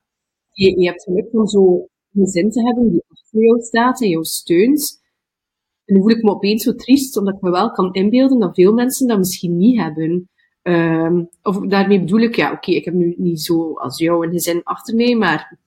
je, 0.52 0.80
je 0.80 0.86
hebt 0.88 1.02
geluk 1.02 1.28
om 1.32 1.46
zo 1.46 1.88
een 2.12 2.26
zin 2.26 2.50
te 2.50 2.62
hebben 2.62 2.90
die 2.90 3.04
achter 3.08 3.40
jou 3.40 3.60
staat 3.60 4.02
en 4.02 4.08
jou 4.08 4.24
steunt. 4.24 5.00
En 5.84 5.94
dan 5.94 6.02
voel 6.02 6.16
ik 6.16 6.22
me 6.22 6.30
opeens 6.30 6.62
zo 6.62 6.74
triest, 6.74 7.16
omdat 7.16 7.34
ik 7.34 7.40
me 7.40 7.50
wel 7.50 7.70
kan 7.70 7.94
inbeelden 7.94 8.38
dat 8.38 8.54
veel 8.54 8.72
mensen 8.72 9.06
dat 9.06 9.18
misschien 9.18 9.56
niet 9.56 9.80
hebben. 9.80 10.29
Um, 10.62 11.28
of 11.42 11.58
daarmee 11.66 12.00
bedoel 12.00 12.20
ik, 12.20 12.36
ja, 12.36 12.52
oké, 12.52 12.70
ik 12.70 12.84
heb 12.84 12.94
nu 12.94 13.14
niet 13.16 13.42
zo 13.42 13.74
als 13.74 13.98
jou 13.98 14.26
een 14.26 14.32
gezin 14.32 14.60
achter 14.64 14.94
mij, 14.94 15.14
maar 15.14 15.58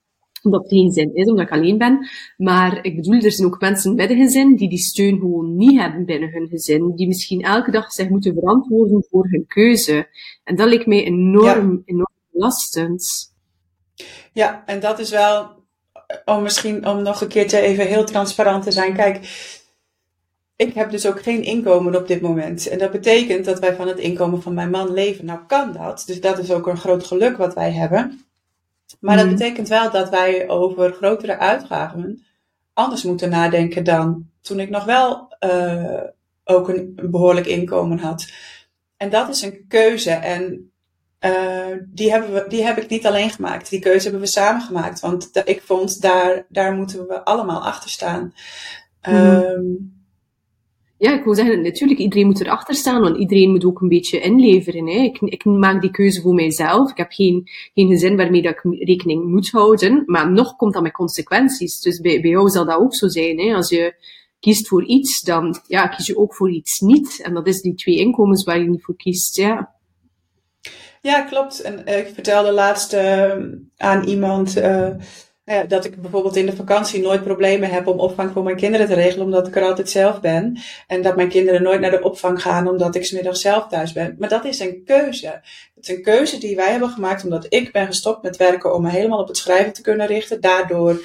omdat 0.42 0.62
het 0.62 0.70
geen 0.70 0.92
zin 0.92 1.14
is, 1.14 1.28
omdat 1.28 1.46
ik 1.46 1.52
alleen 1.52 1.78
ben. 1.78 2.08
Maar 2.36 2.84
ik 2.84 2.96
bedoel, 2.96 3.20
er 3.20 3.32
zijn 3.32 3.48
ook 3.48 3.60
mensen 3.60 3.94
met 3.94 4.10
een 4.10 4.16
gezin 4.16 4.56
die 4.56 4.68
die 4.68 4.78
steun 4.78 5.18
gewoon 5.18 5.56
niet 5.56 5.80
hebben 5.80 6.04
binnen 6.04 6.30
hun 6.30 6.48
gezin. 6.48 6.92
Die 6.96 7.06
misschien 7.06 7.42
elke 7.42 7.70
dag 7.70 7.92
zich 7.92 8.08
moeten 8.08 8.34
verantwoorden 8.34 9.06
voor 9.10 9.28
hun 9.30 9.46
keuze. 9.46 10.08
En 10.44 10.56
dat 10.56 10.68
lijkt 10.68 10.86
mij 10.86 11.04
enorm, 11.04 11.82
enorm 11.84 12.12
belastend. 12.30 13.32
Ja, 14.32 14.62
en 14.66 14.80
dat 14.80 14.98
is 14.98 15.10
wel, 15.10 15.50
om 16.24 16.42
misschien 16.42 16.86
om 16.86 17.02
nog 17.02 17.20
een 17.20 17.28
keertje 17.28 17.60
even 17.60 17.86
heel 17.86 18.04
transparant 18.04 18.62
te 18.62 18.72
zijn. 18.72 18.94
Kijk, 18.94 19.16
ik 20.56 20.74
heb 20.74 20.90
dus 20.90 21.06
ook 21.06 21.22
geen 21.22 21.42
inkomen 21.42 21.96
op 21.96 22.06
dit 22.06 22.20
moment. 22.20 22.68
En 22.68 22.78
dat 22.78 22.90
betekent 22.90 23.44
dat 23.44 23.58
wij 23.58 23.74
van 23.74 23.88
het 23.88 23.98
inkomen 23.98 24.42
van 24.42 24.54
mijn 24.54 24.70
man 24.70 24.92
leven. 24.92 25.24
Nou 25.24 25.40
kan 25.46 25.72
dat. 25.72 26.02
Dus 26.06 26.20
dat 26.20 26.38
is 26.38 26.50
ook 26.50 26.66
een 26.66 26.76
groot 26.76 27.04
geluk 27.04 27.36
wat 27.36 27.54
wij 27.54 27.72
hebben. 27.72 28.20
Maar 29.00 29.16
dat 29.16 29.26
mhm. 29.26 29.34
betekent 29.34 29.68
wel 29.68 29.90
dat 29.90 30.08
wij 30.08 30.48
over 30.48 30.92
grotere 30.92 31.38
uitgaven 31.38 32.24
anders 32.74 33.02
moeten 33.02 33.30
nadenken 33.30 33.84
dan 33.84 34.28
toen 34.40 34.60
ik 34.60 34.70
nog 34.70 34.84
wel 34.84 35.36
uh, 35.40 36.00
ook 36.44 36.68
een 36.68 36.98
behoorlijk 37.02 37.46
inkomen 37.46 37.98
had. 37.98 38.32
En 38.96 39.10
dat 39.10 39.28
is 39.28 39.42
een 39.42 39.64
keuze. 39.68 40.10
En 40.10 40.72
uh, 41.20 41.76
die, 41.86 42.10
hebben 42.10 42.32
we, 42.32 42.44
die 42.48 42.64
heb 42.64 42.78
ik 42.78 42.88
niet 42.88 43.06
alleen 43.06 43.30
gemaakt. 43.30 43.70
Die 43.70 43.80
keuze 43.80 44.02
hebben 44.02 44.20
we 44.20 44.26
samen 44.26 44.62
gemaakt. 44.62 45.00
Want 45.00 45.30
ik 45.44 45.62
vond, 45.62 46.00
daar, 46.00 46.46
daar 46.48 46.72
moeten 46.72 47.06
we 47.06 47.24
allemaal 47.24 47.64
achter 47.64 47.90
staan. 47.90 48.34
Mm. 49.08 49.14
Um, 49.14 49.93
ja, 50.98 51.18
ik 51.18 51.24
wil 51.24 51.34
zeggen, 51.34 51.62
natuurlijk, 51.62 52.00
iedereen 52.00 52.26
moet 52.26 52.40
erachter 52.40 52.74
staan, 52.74 53.00
want 53.00 53.16
iedereen 53.16 53.50
moet 53.50 53.64
ook 53.64 53.80
een 53.80 53.88
beetje 53.88 54.20
inleveren. 54.20 54.86
Hè. 54.86 54.98
Ik, 54.98 55.20
ik 55.20 55.44
maak 55.44 55.80
die 55.80 55.90
keuze 55.90 56.20
voor 56.20 56.34
mijzelf. 56.34 56.90
Ik 56.90 56.96
heb 56.96 57.12
geen, 57.12 57.42
geen 57.74 57.88
gezin 57.88 58.16
waarmee 58.16 58.42
dat 58.42 58.52
ik 58.52 58.86
rekening 58.88 59.24
moet 59.24 59.50
houden, 59.50 60.02
maar 60.06 60.30
nog 60.30 60.56
komt 60.56 60.72
dat 60.72 60.82
met 60.82 60.92
consequenties. 60.92 61.80
Dus 61.80 62.00
bij, 62.00 62.20
bij 62.20 62.30
jou 62.30 62.48
zal 62.48 62.64
dat 62.64 62.78
ook 62.78 62.94
zo 62.94 63.08
zijn. 63.08 63.38
Hè. 63.38 63.54
Als 63.54 63.68
je 63.68 63.94
kiest 64.40 64.68
voor 64.68 64.84
iets, 64.84 65.20
dan 65.20 65.60
ja, 65.66 65.86
kies 65.86 66.06
je 66.06 66.18
ook 66.18 66.34
voor 66.34 66.50
iets 66.50 66.80
niet. 66.80 67.20
En 67.22 67.34
dat 67.34 67.46
is 67.46 67.60
die 67.60 67.74
twee 67.74 67.98
inkomens 67.98 68.44
waar 68.44 68.58
je 68.58 68.68
niet 68.68 68.84
voor 68.84 68.96
kiest. 68.96 69.36
Ja. 69.36 69.74
Ja, 71.02 71.20
klopt. 71.20 71.60
En 71.60 71.82
uh, 71.88 71.98
ik 71.98 72.10
vertelde 72.14 72.52
laatst 72.52 72.94
uh, 72.94 73.34
aan 73.76 74.04
iemand 74.04 74.56
uh, 74.56 74.88
ja, 75.44 75.64
dat 75.64 75.84
ik 75.84 76.00
bijvoorbeeld 76.00 76.36
in 76.36 76.46
de 76.46 76.56
vakantie 76.56 77.02
nooit 77.02 77.24
problemen 77.24 77.70
heb 77.70 77.86
om 77.86 78.00
opvang 78.00 78.32
voor 78.32 78.42
mijn 78.42 78.56
kinderen 78.56 78.86
te 78.86 78.94
regelen, 78.94 79.24
omdat 79.24 79.46
ik 79.46 79.56
er 79.56 79.62
altijd 79.62 79.90
zelf 79.90 80.20
ben. 80.20 80.58
En 80.86 81.02
dat 81.02 81.16
mijn 81.16 81.28
kinderen 81.28 81.62
nooit 81.62 81.80
naar 81.80 81.90
de 81.90 82.02
opvang 82.02 82.42
gaan, 82.42 82.68
omdat 82.68 82.94
ik 82.94 83.04
smiddag 83.04 83.36
zelf 83.36 83.66
thuis 83.68 83.92
ben. 83.92 84.16
Maar 84.18 84.28
dat 84.28 84.44
is 84.44 84.60
een 84.60 84.82
keuze. 84.84 85.26
Het 85.74 85.88
is 85.88 85.88
een 85.88 86.02
keuze 86.02 86.38
die 86.38 86.56
wij 86.56 86.70
hebben 86.70 86.88
gemaakt, 86.88 87.24
omdat 87.24 87.46
ik 87.48 87.72
ben 87.72 87.86
gestopt 87.86 88.22
met 88.22 88.36
werken 88.36 88.74
om 88.74 88.82
me 88.82 88.90
helemaal 88.90 89.20
op 89.20 89.28
het 89.28 89.36
schrijven 89.36 89.72
te 89.72 89.82
kunnen 89.82 90.06
richten. 90.06 90.40
Daardoor 90.40 91.00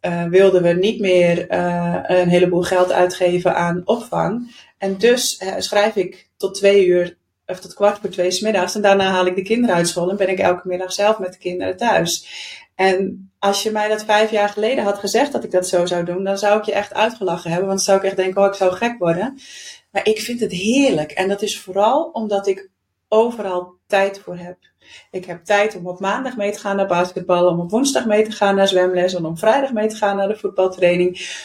uh, 0.00 0.24
wilden 0.24 0.62
we 0.62 0.72
niet 0.72 1.00
meer 1.00 1.50
uh, 1.52 1.98
een 2.02 2.28
heleboel 2.28 2.62
geld 2.62 2.92
uitgeven 2.92 3.54
aan 3.54 3.82
opvang. 3.84 4.54
En 4.78 4.96
dus 4.98 5.42
schrijf 5.58 5.96
ik 5.96 6.28
tot 6.36 6.54
twee 6.54 6.86
uur 6.86 7.16
of 7.46 7.60
tot 7.60 7.74
kwart 7.74 7.98
voor 7.98 8.10
twee 8.10 8.30
smiddags. 8.30 8.74
En 8.74 8.82
daarna 8.82 9.10
haal 9.10 9.26
ik 9.26 9.34
de 9.34 9.42
kinderen 9.42 9.76
uit 9.76 9.88
school 9.88 10.10
en 10.10 10.16
ben 10.16 10.28
ik 10.28 10.38
elke 10.38 10.68
middag 10.68 10.92
zelf 10.92 11.18
met 11.18 11.32
de 11.32 11.38
kinderen 11.38 11.76
thuis. 11.76 12.26
En 12.74 13.30
als 13.38 13.62
je 13.62 13.70
mij 13.70 13.88
dat 13.88 14.04
vijf 14.04 14.30
jaar 14.30 14.48
geleden 14.48 14.84
had 14.84 14.98
gezegd 14.98 15.32
dat 15.32 15.44
ik 15.44 15.50
dat 15.50 15.68
zo 15.68 15.86
zou 15.86 16.04
doen, 16.04 16.24
dan 16.24 16.38
zou 16.38 16.58
ik 16.58 16.64
je 16.64 16.72
echt 16.72 16.94
uitgelachen 16.94 17.50
hebben. 17.50 17.68
Want 17.68 17.78
dan 17.78 17.86
zou 17.86 17.98
ik 17.98 18.04
echt 18.04 18.16
denken, 18.16 18.42
oh, 18.42 18.48
ik 18.48 18.54
zou 18.54 18.72
gek 18.72 18.98
worden. 18.98 19.38
Maar 19.90 20.06
ik 20.06 20.20
vind 20.20 20.40
het 20.40 20.52
heerlijk. 20.52 21.10
En 21.10 21.28
dat 21.28 21.42
is 21.42 21.60
vooral 21.60 22.10
omdat 22.12 22.46
ik 22.46 22.70
overal 23.08 23.74
tijd 23.86 24.18
voor 24.18 24.36
heb. 24.36 24.58
Ik 25.10 25.24
heb 25.24 25.44
tijd 25.44 25.76
om 25.76 25.86
op 25.86 26.00
maandag 26.00 26.36
mee 26.36 26.52
te 26.52 26.58
gaan 26.58 26.76
naar 26.76 26.86
basketbal, 26.86 27.46
om 27.46 27.60
op 27.60 27.70
woensdag 27.70 28.06
mee 28.06 28.24
te 28.24 28.30
gaan 28.30 28.54
naar 28.54 28.68
zwemles, 28.68 29.14
om 29.14 29.24
op 29.24 29.38
vrijdag 29.38 29.72
mee 29.72 29.88
te 29.88 29.96
gaan 29.96 30.16
naar 30.16 30.28
de 30.28 30.36
voetbaltraining. 30.36 31.42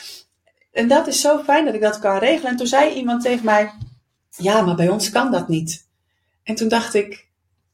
En 0.71 0.87
dat 0.87 1.07
is 1.07 1.21
zo 1.21 1.43
fijn 1.43 1.65
dat 1.65 1.73
ik 1.73 1.81
dat 1.81 1.99
kan 1.99 2.17
regelen. 2.17 2.51
En 2.51 2.57
toen 2.57 2.67
zei 2.67 2.93
iemand 2.93 3.21
tegen 3.21 3.45
mij, 3.45 3.71
ja, 4.37 4.61
maar 4.61 4.75
bij 4.75 4.89
ons 4.89 5.09
kan 5.09 5.31
dat 5.31 5.47
niet. 5.47 5.87
En 6.43 6.55
toen 6.55 6.67
dacht 6.67 6.93
ik, 6.93 7.27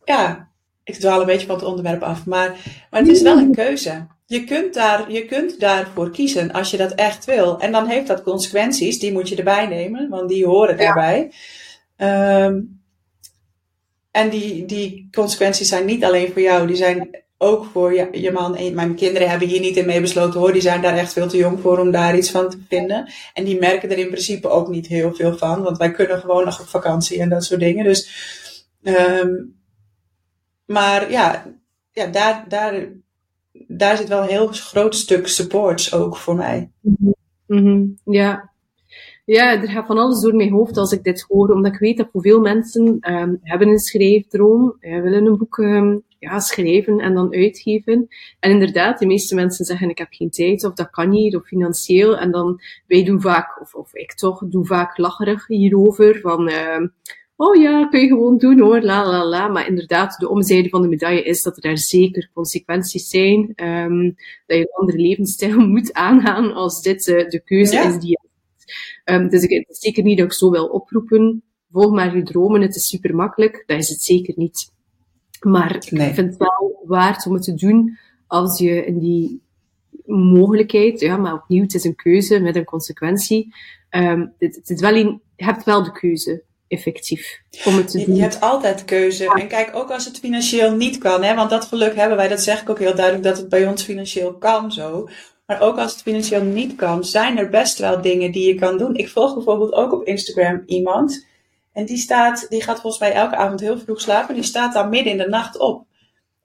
ja, 0.03 0.49
ik 0.85 0.95
dwaal 0.95 1.19
een 1.19 1.25
beetje 1.25 1.47
van 1.47 1.55
het 1.55 1.65
onderwerp 1.65 2.03
af, 2.03 2.25
maar, 2.25 2.49
maar 2.91 2.99
het 2.99 3.09
is 3.09 3.21
wel 3.21 3.37
een 3.37 3.55
keuze. 3.55 4.07
Je 4.25 4.43
kunt, 4.43 4.73
daar, 4.73 5.11
je 5.11 5.25
kunt 5.25 5.59
daarvoor 5.59 6.11
kiezen 6.11 6.51
als 6.51 6.71
je 6.71 6.77
dat 6.77 6.91
echt 6.91 7.25
wil. 7.25 7.59
En 7.59 7.71
dan 7.71 7.87
heeft 7.87 8.07
dat 8.07 8.23
consequenties, 8.23 8.99
die 8.99 9.11
moet 9.11 9.29
je 9.29 9.35
erbij 9.35 9.67
nemen, 9.67 10.09
want 10.09 10.29
die 10.29 10.45
horen 10.45 10.79
erbij. 10.79 11.31
Um, 11.97 12.81
en 14.11 14.29
die, 14.29 14.65
die 14.65 15.07
consequenties 15.11 15.67
zijn 15.67 15.85
niet 15.85 16.03
alleen 16.03 16.31
voor 16.31 16.41
jou, 16.41 16.67
die 16.67 16.75
zijn 16.75 17.23
ook 17.37 17.65
voor 17.65 17.93
je, 17.93 18.07
je 18.11 18.31
man. 18.31 18.55
En 18.55 18.73
mijn 18.73 18.95
kinderen 18.95 19.29
hebben 19.29 19.47
hier 19.47 19.59
niet 19.59 19.77
in 19.77 19.85
mee 19.85 20.01
besloten 20.01 20.39
hoor, 20.39 20.53
die 20.53 20.61
zijn 20.61 20.81
daar 20.81 20.97
echt 20.97 21.13
veel 21.13 21.27
te 21.27 21.37
jong 21.37 21.59
voor 21.59 21.79
om 21.79 21.91
daar 21.91 22.17
iets 22.17 22.31
van 22.31 22.49
te 22.49 22.57
vinden. 22.69 23.11
En 23.33 23.43
die 23.43 23.59
merken 23.59 23.91
er 23.91 23.97
in 23.97 24.07
principe 24.07 24.47
ook 24.47 24.67
niet 24.67 24.87
heel 24.87 25.13
veel 25.13 25.37
van, 25.37 25.63
want 25.63 25.77
wij 25.77 25.91
kunnen 25.91 26.19
gewoon 26.19 26.45
nog 26.45 26.59
op 26.59 26.67
vakantie 26.67 27.19
en 27.19 27.29
dat 27.29 27.43
soort 27.43 27.59
dingen. 27.59 27.83
Dus, 27.83 28.09
um, 28.83 29.54
maar 30.65 31.11
ja, 31.11 31.55
ja 31.91 32.07
daar, 32.07 32.45
daar, 32.47 32.87
daar 33.67 33.97
zit 33.97 34.07
wel 34.07 34.21
een 34.21 34.29
heel 34.29 34.47
groot 34.47 34.95
stuk 34.95 35.27
support 35.27 35.93
ook 35.93 36.17
voor 36.17 36.35
mij. 36.35 36.71
Mm 36.81 37.13
-hmm. 37.47 37.97
Ja. 38.03 38.53
Ja, 39.25 39.61
er 39.61 39.69
gaat 39.69 39.85
van 39.85 39.97
alles 39.97 40.21
door 40.21 40.35
mijn 40.35 40.51
hoofd 40.51 40.77
als 40.77 40.91
ik 40.91 41.03
dit 41.03 41.25
hoor, 41.27 41.49
omdat 41.49 41.73
ik 41.73 41.79
weet 41.79 41.97
dat 41.97 42.09
voor 42.11 42.21
veel 42.21 42.39
mensen 42.39 42.97
um, 43.11 43.39
hebben 43.41 43.67
een 43.67 43.79
schrijfdroom, 43.79 44.77
uh, 44.79 45.01
willen 45.01 45.25
een 45.25 45.37
boek 45.37 45.57
um, 45.57 46.03
ja, 46.19 46.39
schrijven 46.39 46.99
en 46.99 47.13
dan 47.13 47.33
uitgeven. 47.33 48.07
En 48.39 48.51
inderdaad, 48.51 48.99
de 48.99 49.05
meeste 49.05 49.35
mensen 49.35 49.65
zeggen 49.65 49.89
ik 49.89 49.97
heb 49.97 50.07
geen 50.09 50.29
tijd 50.29 50.65
of 50.65 50.73
dat 50.73 50.89
kan 50.89 51.09
niet 51.09 51.35
of 51.35 51.45
financieel. 51.45 52.17
En 52.17 52.31
dan 52.31 52.61
wij 52.87 53.03
doen 53.03 53.21
vaak, 53.21 53.61
of, 53.61 53.73
of 53.73 53.95
ik 53.95 54.13
toch, 54.13 54.43
doe 54.47 54.65
vaak 54.65 54.97
lacherig 54.97 55.47
hierover 55.47 56.19
van 56.19 56.49
uh, 56.49 56.87
oh 57.35 57.61
ja, 57.61 57.87
kun 57.87 57.99
je 57.99 58.07
gewoon 58.07 58.37
doen 58.37 58.59
hoor, 58.59 58.81
la 58.81 59.09
la 59.09 59.25
la. 59.25 59.47
Maar 59.47 59.67
inderdaad, 59.67 60.19
de 60.19 60.29
omzijde 60.29 60.69
van 60.69 60.81
de 60.81 60.87
medaille 60.87 61.23
is 61.23 61.43
dat 61.43 61.55
er 61.55 61.61
daar 61.61 61.77
zeker 61.77 62.29
consequenties 62.33 63.09
zijn. 63.09 63.53
Um, 63.55 64.15
dat 64.45 64.57
je 64.57 64.63
een 64.63 64.79
andere 64.79 64.97
levensstijl 64.97 65.59
moet 65.67 65.93
aangaan 65.93 66.53
als 66.53 66.81
dit 66.81 67.07
uh, 67.07 67.29
de 67.29 67.41
keuze 67.43 67.77
is 67.77 67.99
die 67.99 68.09
je 68.09 68.19
hebt. 68.21 69.21
Um, 69.21 69.29
dus 69.29 69.43
ik, 69.43 69.49
het 69.49 69.69
is 69.69 69.79
zeker 69.79 70.03
niet 70.03 70.17
dat 70.17 70.25
ik 70.25 70.33
zo 70.33 70.49
wil 70.49 70.65
oproepen. 70.65 71.43
Volg 71.71 71.91
maar 71.91 72.15
je 72.15 72.23
dromen, 72.23 72.61
het 72.61 72.75
is 72.75 72.87
super 72.87 73.15
makkelijk. 73.15 73.63
Dat 73.65 73.77
is 73.77 73.89
het 73.89 74.01
zeker 74.01 74.33
niet. 74.37 74.73
Maar 75.39 75.75
ik 75.75 76.13
vind 76.13 76.17
het 76.17 76.37
wel 76.37 76.83
waard 76.85 77.25
om 77.25 77.33
het 77.33 77.43
te 77.43 77.53
doen 77.53 77.97
als 78.27 78.59
je 78.59 78.85
in 78.85 78.99
die 78.99 79.41
mogelijkheid, 80.05 80.99
ja, 80.99 81.17
maar 81.17 81.33
opnieuw, 81.33 81.61
het 81.61 81.73
is 81.73 81.83
een 81.83 81.95
keuze 81.95 82.39
met 82.39 82.55
een 82.55 82.63
consequentie. 82.63 83.53
Um, 83.89 84.33
het, 84.37 84.55
het 84.55 84.69
is 84.69 84.79
wel 84.79 84.95
een, 84.95 85.21
je 85.35 85.43
hebt 85.43 85.63
wel 85.63 85.83
de 85.83 85.91
keuze 85.91 86.43
effectief 86.67 87.41
om 87.65 87.77
het 87.77 87.91
te 87.91 88.05
doen. 88.05 88.15
Je, 88.15 88.21
hebt 88.21 88.41
altijd 88.41 88.85
keuze. 88.85 89.33
En 89.33 89.47
kijk, 89.47 89.75
ook 89.75 89.91
als 89.91 90.05
het 90.05 90.19
financieel 90.19 90.75
niet 90.75 90.97
kan, 90.97 91.23
hè, 91.23 91.35
want 91.35 91.49
dat 91.49 91.65
geluk 91.65 91.95
hebben 91.95 92.17
wij, 92.17 92.27
dat 92.27 92.41
zeg 92.41 92.61
ik 92.61 92.69
ook 92.69 92.79
heel 92.79 92.95
duidelijk, 92.95 93.25
dat 93.25 93.37
het 93.37 93.49
bij 93.49 93.67
ons 93.67 93.83
financieel 93.83 94.33
kan 94.33 94.71
zo. 94.71 95.09
Maar 95.45 95.61
ook 95.61 95.77
als 95.77 95.91
het 95.91 96.01
financieel 96.01 96.43
niet 96.43 96.75
kan, 96.75 97.03
zijn 97.03 97.37
er 97.37 97.49
best 97.49 97.79
wel 97.79 98.01
dingen 98.01 98.31
die 98.31 98.47
je 98.47 98.55
kan 98.55 98.77
doen. 98.77 98.95
Ik 98.95 99.09
volg 99.09 99.33
bijvoorbeeld 99.33 99.73
ook 99.73 99.93
op 99.93 100.05
Instagram 100.05 100.63
iemand. 100.65 101.27
En 101.73 101.85
die 101.85 101.97
staat, 101.97 102.45
die 102.49 102.61
gaat 102.61 102.81
volgens 102.81 103.01
mij 103.01 103.13
elke 103.13 103.35
avond 103.35 103.59
heel 103.59 103.79
vroeg 103.79 104.01
slapen. 104.01 104.35
Die 104.35 104.43
staat 104.43 104.73
dan 104.73 104.89
midden 104.89 105.11
in 105.11 105.17
de 105.17 105.27
nacht 105.27 105.57
op. 105.57 105.85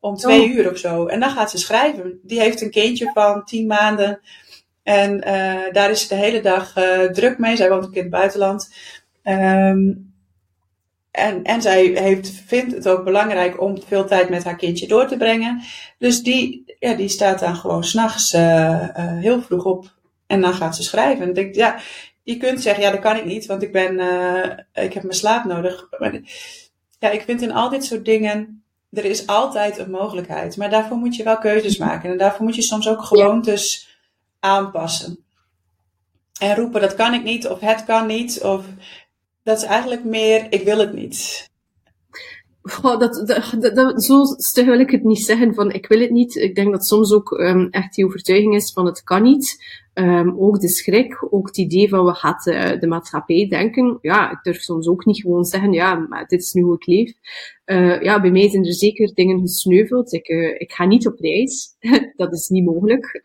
Om 0.00 0.16
twee 0.16 0.42
oh. 0.42 0.54
uur 0.54 0.70
of 0.70 0.78
zo. 0.78 1.06
En 1.06 1.20
dan 1.20 1.30
gaat 1.30 1.50
ze 1.50 1.58
schrijven. 1.58 2.20
Die 2.22 2.40
heeft 2.40 2.60
een 2.60 2.70
kindje 2.70 3.10
van 3.14 3.44
tien 3.44 3.66
maanden. 3.66 4.20
En 4.82 5.16
uh, 5.16 5.72
daar 5.72 5.90
is 5.90 6.00
ze 6.00 6.08
de 6.08 6.14
hele 6.14 6.40
dag 6.40 6.76
uh, 6.76 7.04
druk 7.04 7.38
mee. 7.38 7.56
Zij 7.56 7.68
woont 7.68 7.84
ook 7.84 7.94
in 7.94 8.02
het 8.02 8.10
buitenland. 8.10 8.74
Um, 9.24 10.09
en, 11.10 11.44
en 11.44 11.62
zij 11.62 11.84
heeft, 11.84 12.42
vindt 12.46 12.74
het 12.74 12.88
ook 12.88 13.04
belangrijk 13.04 13.60
om 13.60 13.82
veel 13.86 14.06
tijd 14.06 14.28
met 14.28 14.44
haar 14.44 14.56
kindje 14.56 14.86
door 14.86 15.06
te 15.06 15.16
brengen. 15.16 15.62
Dus 15.98 16.22
die, 16.22 16.74
ja, 16.78 16.94
die 16.94 17.08
staat 17.08 17.38
dan 17.38 17.56
gewoon 17.56 17.84
s'nachts 17.84 18.34
uh, 18.34 18.40
uh, 18.40 18.88
heel 18.96 19.42
vroeg 19.42 19.64
op 19.64 19.94
en 20.26 20.40
dan 20.40 20.54
gaat 20.54 20.76
ze 20.76 20.82
schrijven. 20.82 21.22
En 21.22 21.28
ik 21.28 21.34
denk, 21.34 21.54
ja, 21.54 21.78
je 22.22 22.36
kunt 22.36 22.62
zeggen, 22.62 22.82
ja, 22.82 22.90
dat 22.90 23.00
kan 23.00 23.16
ik 23.16 23.24
niet, 23.24 23.46
want 23.46 23.62
ik 23.62 23.72
ben, 23.72 23.98
uh, 23.98 24.84
ik 24.84 24.92
heb 24.92 25.02
mijn 25.02 25.14
slaap 25.14 25.44
nodig. 25.44 25.86
Maar, 25.98 26.20
ja, 26.98 27.10
ik 27.10 27.22
vind 27.22 27.42
in 27.42 27.52
al 27.52 27.68
dit 27.68 27.84
soort 27.84 28.04
dingen, 28.04 28.64
er 28.90 29.04
is 29.04 29.26
altijd 29.26 29.78
een 29.78 29.90
mogelijkheid. 29.90 30.56
Maar 30.56 30.70
daarvoor 30.70 30.96
moet 30.96 31.16
je 31.16 31.22
wel 31.22 31.38
keuzes 31.38 31.76
maken. 31.76 32.10
En 32.10 32.18
daarvoor 32.18 32.44
moet 32.44 32.54
je 32.54 32.62
soms 32.62 32.88
ook 32.88 33.02
gewoontes 33.02 33.88
aanpassen. 34.40 35.24
En 36.40 36.56
roepen, 36.56 36.80
dat 36.80 36.94
kan 36.94 37.14
ik 37.14 37.22
niet, 37.22 37.48
of 37.48 37.60
het 37.60 37.84
kan 37.84 38.06
niet, 38.06 38.42
of 38.42 38.64
dat 39.42 39.56
is 39.58 39.64
eigenlijk 39.64 40.04
meer, 40.04 40.46
ik 40.50 40.62
wil 40.62 40.78
het 40.78 40.92
niet. 40.92 41.48
Dat, 42.82 43.22
dat, 43.74 44.04
zo 44.04 44.24
stug 44.24 44.64
wil 44.64 44.80
ik 44.80 44.90
het 44.90 45.04
niet 45.04 45.24
zeggen 45.24 45.54
van 45.54 45.72
ik 45.72 45.86
wil 45.86 46.00
het 46.00 46.10
niet. 46.10 46.34
Ik 46.34 46.54
denk 46.54 46.72
dat 46.72 46.86
soms 46.86 47.12
ook 47.12 47.30
um, 47.30 47.68
echt 47.70 47.94
die 47.94 48.04
overtuiging 48.04 48.54
is 48.54 48.72
van 48.72 48.86
het 48.86 49.02
kan 49.02 49.22
niet. 49.22 49.64
Um, 49.94 50.34
ook 50.38 50.60
de 50.60 50.68
schrik, 50.68 51.26
ook 51.30 51.46
het 51.46 51.58
idee 51.58 51.88
van 51.88 52.04
wat 52.04 52.18
gaat 52.18 52.44
de, 52.44 52.76
de 52.80 52.86
maatschappij 52.86 53.46
denken. 53.48 53.98
Ja, 54.00 54.30
ik 54.30 54.38
durf 54.42 54.60
soms 54.60 54.88
ook 54.88 55.04
niet 55.04 55.20
gewoon 55.20 55.44
zeggen, 55.44 55.72
ja, 55.72 55.94
maar 55.94 56.26
dit 56.26 56.40
is 56.40 56.52
nu 56.52 56.62
hoe 56.62 56.74
ik 56.74 56.86
leef. 56.86 57.12
Uh, 57.70 58.02
ja, 58.02 58.20
bij 58.20 58.30
mij 58.30 58.48
zijn 58.50 58.64
er 58.64 58.74
zeker 58.74 59.14
dingen 59.14 59.40
gesneuveld. 59.40 60.12
Ik, 60.12 60.28
uh, 60.28 60.60
ik 60.60 60.72
ga 60.72 60.84
niet 60.84 61.06
op 61.06 61.18
reis. 61.18 61.76
dat 62.16 62.32
is 62.32 62.48
niet 62.48 62.64
mogelijk. 62.64 63.20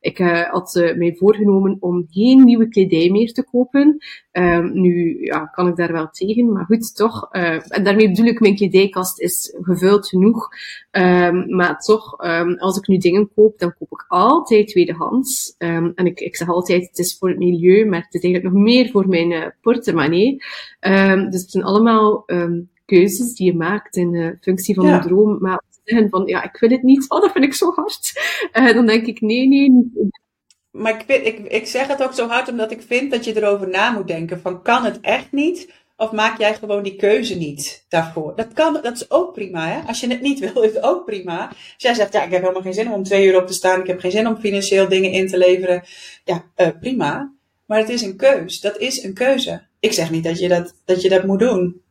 Ik 0.00 0.18
had 0.50 0.92
mij 0.96 1.14
voorgenomen 1.16 1.76
om 1.80 2.06
geen 2.10 2.44
nieuwe 2.44 2.68
kledij 2.68 3.10
meer 3.10 3.32
te 3.32 3.44
kopen. 3.44 3.98
Um, 4.32 4.80
nu 4.80 5.24
ja, 5.24 5.44
kan 5.44 5.68
ik 5.68 5.76
daar 5.76 5.92
wel 5.92 6.08
tegen, 6.10 6.52
maar 6.52 6.64
goed, 6.64 6.96
toch. 6.96 7.28
en 7.30 7.84
daarmee 7.84 8.08
bedoel 8.08 8.26
ik, 8.26 8.40
mijn 8.40 8.56
kledijkast 8.56 9.20
is 9.20 9.56
gevuld 9.60 10.08
genoeg. 10.08 10.48
Um, 10.90 11.56
maar 11.56 11.78
toch, 11.78 12.18
als 12.58 12.76
ik 12.76 12.86
nu 12.86 12.96
dingen 12.98 13.30
koop, 13.34 13.58
dan 13.58 13.74
koop 13.78 13.90
ik 13.90 14.04
altijd 14.08 14.68
tweedehands. 14.68 15.54
En 15.94 16.06
ik, 16.06 16.20
ik 16.20 16.36
zeg 16.36 16.48
altijd, 16.48 16.88
het 16.88 16.98
is 16.98 17.16
voor 17.18 17.28
het 17.28 17.38
milieu, 17.38 17.84
maar 17.84 18.02
het 18.04 18.14
is 18.14 18.22
eigenlijk 18.22 18.54
nog 18.54 18.64
meer 18.64 18.90
voor 18.90 19.08
mijn 19.08 19.54
portemonnee. 19.60 20.36
dus 21.30 21.40
het 21.40 21.50
zijn 21.50 21.64
allemaal 21.64 22.24
keuzes 22.84 23.34
die 23.34 23.46
je 23.46 23.56
maakt 23.56 23.96
in 23.96 24.14
uh, 24.14 24.30
functie 24.40 24.74
van 24.74 24.86
ja. 24.86 24.94
een 24.94 25.00
droom. 25.00 25.38
Maar 25.40 25.62
zeggen 25.84 26.10
van, 26.10 26.26
ja, 26.26 26.42
ik 26.42 26.56
wil 26.60 26.70
het 26.70 26.82
niet, 26.82 27.04
oh, 27.10 27.20
dat 27.20 27.32
vind 27.32 27.44
ik 27.44 27.54
zo 27.54 27.72
hard. 27.74 28.12
Uh, 28.52 28.72
dan 28.72 28.86
denk 28.86 29.06
ik, 29.06 29.20
nee, 29.20 29.48
nee, 29.48 29.70
niet. 29.70 30.10
Maar 30.70 31.04
ik, 31.06 31.22
ik, 31.24 31.38
ik 31.38 31.66
zeg 31.66 31.86
het 31.86 32.02
ook 32.02 32.12
zo 32.12 32.28
hard 32.28 32.48
omdat 32.48 32.70
ik 32.70 32.82
vind 32.82 33.10
dat 33.10 33.24
je 33.24 33.36
erover 33.36 33.68
na 33.68 33.90
moet 33.90 34.06
denken. 34.06 34.40
Van, 34.40 34.62
kan 34.62 34.84
het 34.84 35.00
echt 35.00 35.32
niet? 35.32 35.72
Of 35.96 36.12
maak 36.12 36.38
jij 36.38 36.54
gewoon 36.54 36.82
die 36.82 36.96
keuze 36.96 37.36
niet 37.36 37.84
daarvoor? 37.88 38.36
Dat, 38.36 38.52
kan, 38.52 38.78
dat 38.82 38.94
is 38.94 39.10
ook 39.10 39.32
prima, 39.32 39.68
hè? 39.68 39.80
Als 39.86 40.00
je 40.00 40.08
het 40.08 40.20
niet 40.20 40.38
wil, 40.38 40.62
is 40.62 40.74
het 40.74 40.82
ook 40.82 41.04
prima. 41.04 41.48
Als 41.48 41.74
jij 41.76 41.94
zegt, 41.94 42.12
ja, 42.12 42.24
ik 42.24 42.30
heb 42.30 42.40
helemaal 42.40 42.62
geen 42.62 42.74
zin 42.74 42.92
om 42.92 43.02
twee 43.02 43.26
uur 43.26 43.36
op 43.36 43.46
te 43.46 43.52
staan. 43.52 43.80
Ik 43.80 43.86
heb 43.86 44.00
geen 44.00 44.10
zin 44.10 44.26
om 44.26 44.36
financieel 44.36 44.88
dingen 44.88 45.10
in 45.10 45.26
te 45.26 45.38
leveren. 45.38 45.82
Ja, 46.24 46.44
uh, 46.56 46.68
prima. 46.80 47.32
Maar 47.66 47.78
het 47.78 47.88
is 47.88 48.02
een 48.02 48.16
keus. 48.16 48.60
Dat 48.60 48.78
is 48.78 49.02
een 49.02 49.14
keuze. 49.14 49.62
Ik 49.80 49.92
zeg 49.92 50.10
niet 50.10 50.24
dat 50.24 50.38
je 50.38 50.48
dat, 50.48 50.74
dat, 50.84 51.02
je 51.02 51.08
dat 51.08 51.24
moet 51.24 51.38
doen. 51.38 51.82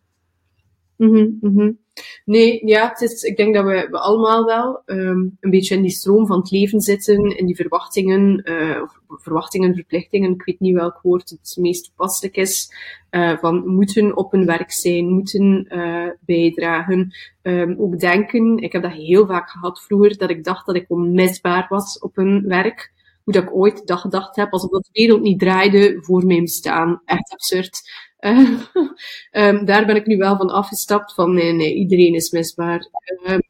Mm 0.98 1.38
-hmm, 1.41 1.79
Nee, 2.25 2.67
ja, 2.67 2.95
ik 3.21 3.38
denk 3.38 3.53
dat 3.53 3.65
we, 3.65 3.88
we 3.91 4.00
allemaal 4.00 4.45
wel 4.45 4.81
um, 4.86 5.38
een 5.39 5.50
beetje 5.50 5.75
in 5.75 5.81
die 5.81 5.91
stroom 5.91 6.27
van 6.27 6.39
het 6.39 6.51
leven 6.51 6.81
zitten, 6.81 7.38
in 7.38 7.45
die 7.45 7.55
verwachtingen, 7.55 8.41
uh, 8.43 8.81
verwachtingen, 9.07 9.75
verplichtingen, 9.75 10.31
ik 10.31 10.43
weet 10.43 10.60
niet 10.60 10.75
welk 10.75 11.00
woord 11.01 11.29
het 11.29 11.55
meest 11.60 11.86
toepasselijk 11.86 12.36
is, 12.36 12.74
uh, 13.12 13.38
van 13.38 13.67
moeten 13.67 14.17
op 14.17 14.33
een 14.33 14.45
werk 14.45 14.71
zijn, 14.71 15.10
moeten 15.10 15.65
uh, 15.69 16.07
bijdragen, 16.19 17.15
um, 17.41 17.75
ook 17.79 18.00
denken. 18.00 18.57
Ik 18.57 18.71
heb 18.71 18.81
dat 18.81 18.91
heel 18.91 19.25
vaak 19.25 19.50
gehad 19.50 19.81
vroeger, 19.81 20.17
dat 20.17 20.29
ik 20.29 20.43
dacht 20.43 20.65
dat 20.65 20.75
ik 20.75 20.86
onmisbaar 20.88 21.65
was 21.69 22.00
op 22.00 22.17
een 22.17 22.43
werk 22.48 22.91
hoe 23.24 23.33
dat 23.33 23.43
ik 23.43 23.55
ooit 23.55 23.88
dat 23.88 24.00
gedacht 24.00 24.36
heb, 24.36 24.51
alsof 24.51 24.69
de 24.69 24.89
wereld 24.91 25.21
niet 25.21 25.39
draaide 25.39 25.98
voor 26.01 26.25
mijn 26.25 26.41
bestaan. 26.41 27.01
Echt 27.05 27.31
absurd. 27.31 27.81
Um, 28.21 29.65
daar 29.65 29.85
ben 29.85 29.95
ik 29.95 30.05
nu 30.05 30.17
wel 30.17 30.37
van 30.37 30.49
afgestapt, 30.49 31.13
van 31.13 31.33
nee, 31.33 31.53
nee, 31.53 31.73
iedereen 31.73 32.13
is 32.13 32.31
misbaar. 32.31 32.89
Um, 33.27 33.41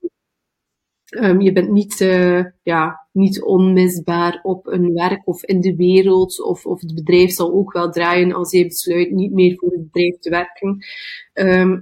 um, 1.24 1.42
je 1.42 1.52
bent 1.52 1.72
niet, 1.72 2.00
uh, 2.00 2.46
ja, 2.64 3.08
niet 3.12 3.42
onmisbaar 3.42 4.40
op 4.44 4.68
een 4.68 4.94
werk 4.94 5.28
of 5.28 5.44
in 5.44 5.62
de 5.62 5.76
wereld, 5.76 6.44
of, 6.44 6.66
of 6.66 6.82
het 6.82 6.96
bedrijf 6.96 7.32
zal 7.32 7.54
ook 7.54 7.72
wel 7.72 7.92
draaien 7.92 8.32
als 8.34 8.52
je 8.52 8.68
besluit 8.68 9.12
niet 9.12 9.32
meer 9.32 9.56
voor 9.58 9.72
het 9.72 9.92
bedrijf 9.92 10.20
te 10.20 10.30
werken. 10.30 10.86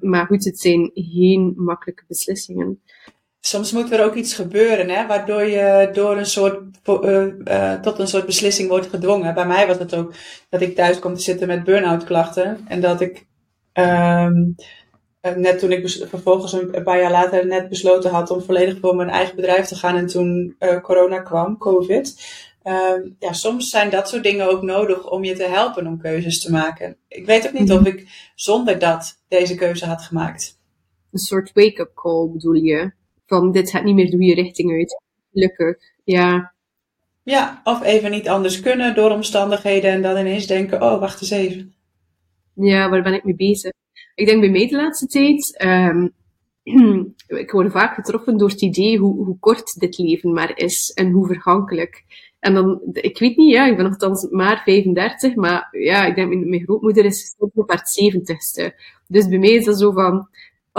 maar 0.09 0.25
goed, 0.25 0.45
het 0.45 0.59
zijn 0.59 0.91
geen 0.93 1.53
makkelijke 1.55 2.03
beslissingen 2.07 2.81
soms 3.49 3.71
moet 3.71 3.91
er 3.91 4.03
ook 4.03 4.15
iets 4.15 4.33
gebeuren, 4.33 4.89
hè, 4.89 5.07
waardoor 5.07 5.43
je 5.43 5.89
door 5.93 6.17
een 6.17 6.25
soort, 6.25 6.59
uh, 6.85 7.25
uh, 7.45 7.73
tot 7.73 7.99
een 7.99 8.07
soort 8.07 8.25
beslissing 8.25 8.69
wordt 8.69 8.87
gedwongen. 8.87 9.33
Bij 9.33 9.45
mij 9.45 9.67
was 9.67 9.77
het 9.77 9.95
ook 9.95 10.13
dat 10.49 10.61
ik 10.61 10.75
thuis 10.75 10.99
kwam 10.99 11.15
te 11.15 11.21
zitten 11.21 11.47
met 11.47 11.63
burn-out 11.63 12.03
klachten. 12.03 12.65
En 12.67 12.81
dat 12.81 13.01
ik, 13.01 13.27
um, 13.73 14.55
net 15.21 15.59
toen 15.59 15.71
ik 15.71 15.89
vervolgens 16.09 16.53
een, 16.53 16.83
paar 16.83 16.99
jaar 16.99 17.11
later 17.11 17.45
net 17.45 17.69
besloten 17.69 18.11
had 18.11 18.31
om 18.31 18.41
volledig 18.41 18.79
voor 18.79 18.95
mijn 18.95 19.09
eigen 19.09 19.35
bedrijf 19.35 19.65
te 19.65 19.75
gaan. 19.75 19.95
En 19.95 20.07
toen 20.07 20.55
uh, 20.59 20.81
corona 20.81 21.19
kwam, 21.19 21.57
COVID. 21.57 22.37
Um, 22.63 23.15
ja, 23.19 23.33
soms 23.33 23.69
zijn 23.69 23.89
dat 23.89 24.09
soort 24.09 24.23
dingen 24.23 24.49
ook 24.49 24.61
nodig 24.61 25.09
om 25.09 25.23
je 25.23 25.35
te 25.35 25.47
helpen 25.47 25.87
om 25.87 26.01
keuzes 26.01 26.41
te 26.41 26.51
maken. 26.51 26.97
Ik 27.07 27.25
weet 27.25 27.47
ook 27.47 27.53
niet 27.53 27.71
of 27.71 27.85
ik 27.85 28.31
zonder 28.35 28.79
dat 28.79 29.23
deze 29.27 29.55
keuze 29.55 29.85
had 29.85 30.01
gemaakt. 30.01 30.57
Een 31.11 31.19
soort 31.19 31.51
wake-up 31.53 31.91
call 31.93 32.27
bedoel 32.27 32.53
je? 32.53 32.97
Van 33.29 33.51
dit 33.51 33.69
gaat 33.69 33.83
niet 33.83 33.95
meer 33.95 34.09
de 34.09 34.17
goede 34.17 34.33
richting 34.33 34.71
uit. 34.71 35.01
Gelukkig, 35.31 35.77
ja. 36.03 36.53
Ja, 37.23 37.61
of 37.63 37.83
even 37.83 38.11
niet 38.11 38.27
anders 38.27 38.59
kunnen 38.59 38.95
door 38.95 39.11
omstandigheden 39.11 39.91
en 39.91 40.01
dan 40.01 40.17
ineens 40.17 40.47
denken, 40.47 40.81
oh, 40.81 40.99
wacht 40.99 41.21
eens 41.21 41.31
even. 41.31 41.73
Ja, 42.53 42.89
waar 42.89 43.03
ben 43.03 43.13
ik 43.13 43.23
mee 43.23 43.35
bezig? 43.35 43.71
Ik 44.15 44.25
denk 44.25 44.39
bij 44.39 44.49
mij 44.49 44.67
de 44.67 44.75
laatste 44.75 45.05
tijd, 45.05 45.63
um, 45.63 46.13
ik 47.27 47.51
word 47.51 47.71
vaak 47.71 47.93
getroffen 47.95 48.37
door 48.37 48.49
het 48.49 48.61
idee 48.61 48.97
hoe, 48.97 49.25
hoe 49.25 49.39
kort 49.39 49.79
dit 49.79 49.97
leven 49.97 50.33
maar 50.33 50.57
is 50.57 50.91
en 50.91 51.11
hoe 51.11 51.27
vergankelijk. 51.27 52.03
En 52.39 52.53
dan, 52.53 52.81
ik 52.91 53.19
weet 53.19 53.37
niet, 53.37 53.51
ja, 53.51 53.67
ik 53.67 53.75
ben 53.75 53.85
nogthans 53.85 54.27
maar 54.29 54.61
35, 54.65 55.35
maar 55.35 55.67
ja, 55.71 56.05
ik 56.05 56.15
denk, 56.15 56.27
mijn, 56.27 56.49
mijn 56.49 56.63
grootmoeder 56.63 57.05
is 57.05 57.21
gestopt 57.21 57.57
op 57.57 57.69
haar 57.69 57.83
70ste. 57.83 58.75
Dus 59.07 59.27
bij 59.27 59.37
mij 59.37 59.49
is 59.49 59.65
dat 59.65 59.79
zo 59.79 59.91
van, 59.91 60.27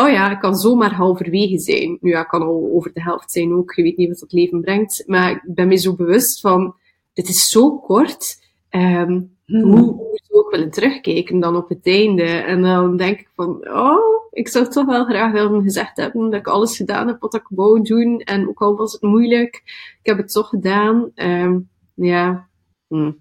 oh 0.01 0.11
ja, 0.11 0.31
ik 0.31 0.41
kan 0.41 0.55
zomaar 0.55 0.95
halverwege 0.95 1.59
zijn. 1.59 1.99
Nu 2.01 2.11
ja, 2.11 2.21
ik 2.21 2.29
kan 2.29 2.43
al 2.43 2.71
over 2.73 2.93
de 2.93 3.03
helft 3.03 3.33
zijn 3.33 3.55
ook. 3.55 3.73
Je 3.75 3.83
weet 3.83 3.97
niet 3.97 4.09
wat 4.09 4.21
het 4.21 4.33
leven 4.33 4.61
brengt. 4.61 5.03
Maar 5.07 5.31
ik 5.31 5.55
ben 5.55 5.69
me 5.69 5.77
zo 5.77 5.95
bewust 5.95 6.41
van, 6.41 6.75
dit 7.13 7.29
is 7.29 7.49
zo 7.49 7.79
kort. 7.79 8.49
Um, 8.71 9.39
Hoe, 9.47 9.63
hoe 9.65 10.21
zou 10.23 10.45
ik 10.45 10.51
willen 10.51 10.71
terugkijken 10.71 11.41
dan 11.41 11.57
op 11.57 11.69
het 11.69 11.87
einde? 11.87 12.23
En 12.23 12.63
dan 12.63 12.97
denk 12.97 13.21
ik 13.21 13.31
van, 13.35 13.69
oh, 13.69 14.29
ik 14.31 14.49
zou 14.49 14.69
toch 14.69 14.87
wel 14.87 15.05
graag 15.05 15.33
willen 15.33 15.63
gezegd 15.63 15.97
hebben 15.97 16.31
dat 16.31 16.41
ik 16.41 16.47
alles 16.47 16.77
gedaan 16.77 17.07
heb 17.07 17.21
wat 17.21 17.35
ik 17.35 17.47
wou 17.49 17.83
doen. 17.83 18.21
En 18.21 18.49
ook 18.49 18.61
al 18.61 18.77
was 18.77 18.93
het 18.93 19.03
moeilijk, 19.03 19.55
ik 20.03 20.07
heb 20.07 20.17
het 20.17 20.33
toch 20.33 20.49
gedaan. 20.49 21.11
Um, 21.15 21.69
ja. 21.95 22.49
Hm. 22.89 23.13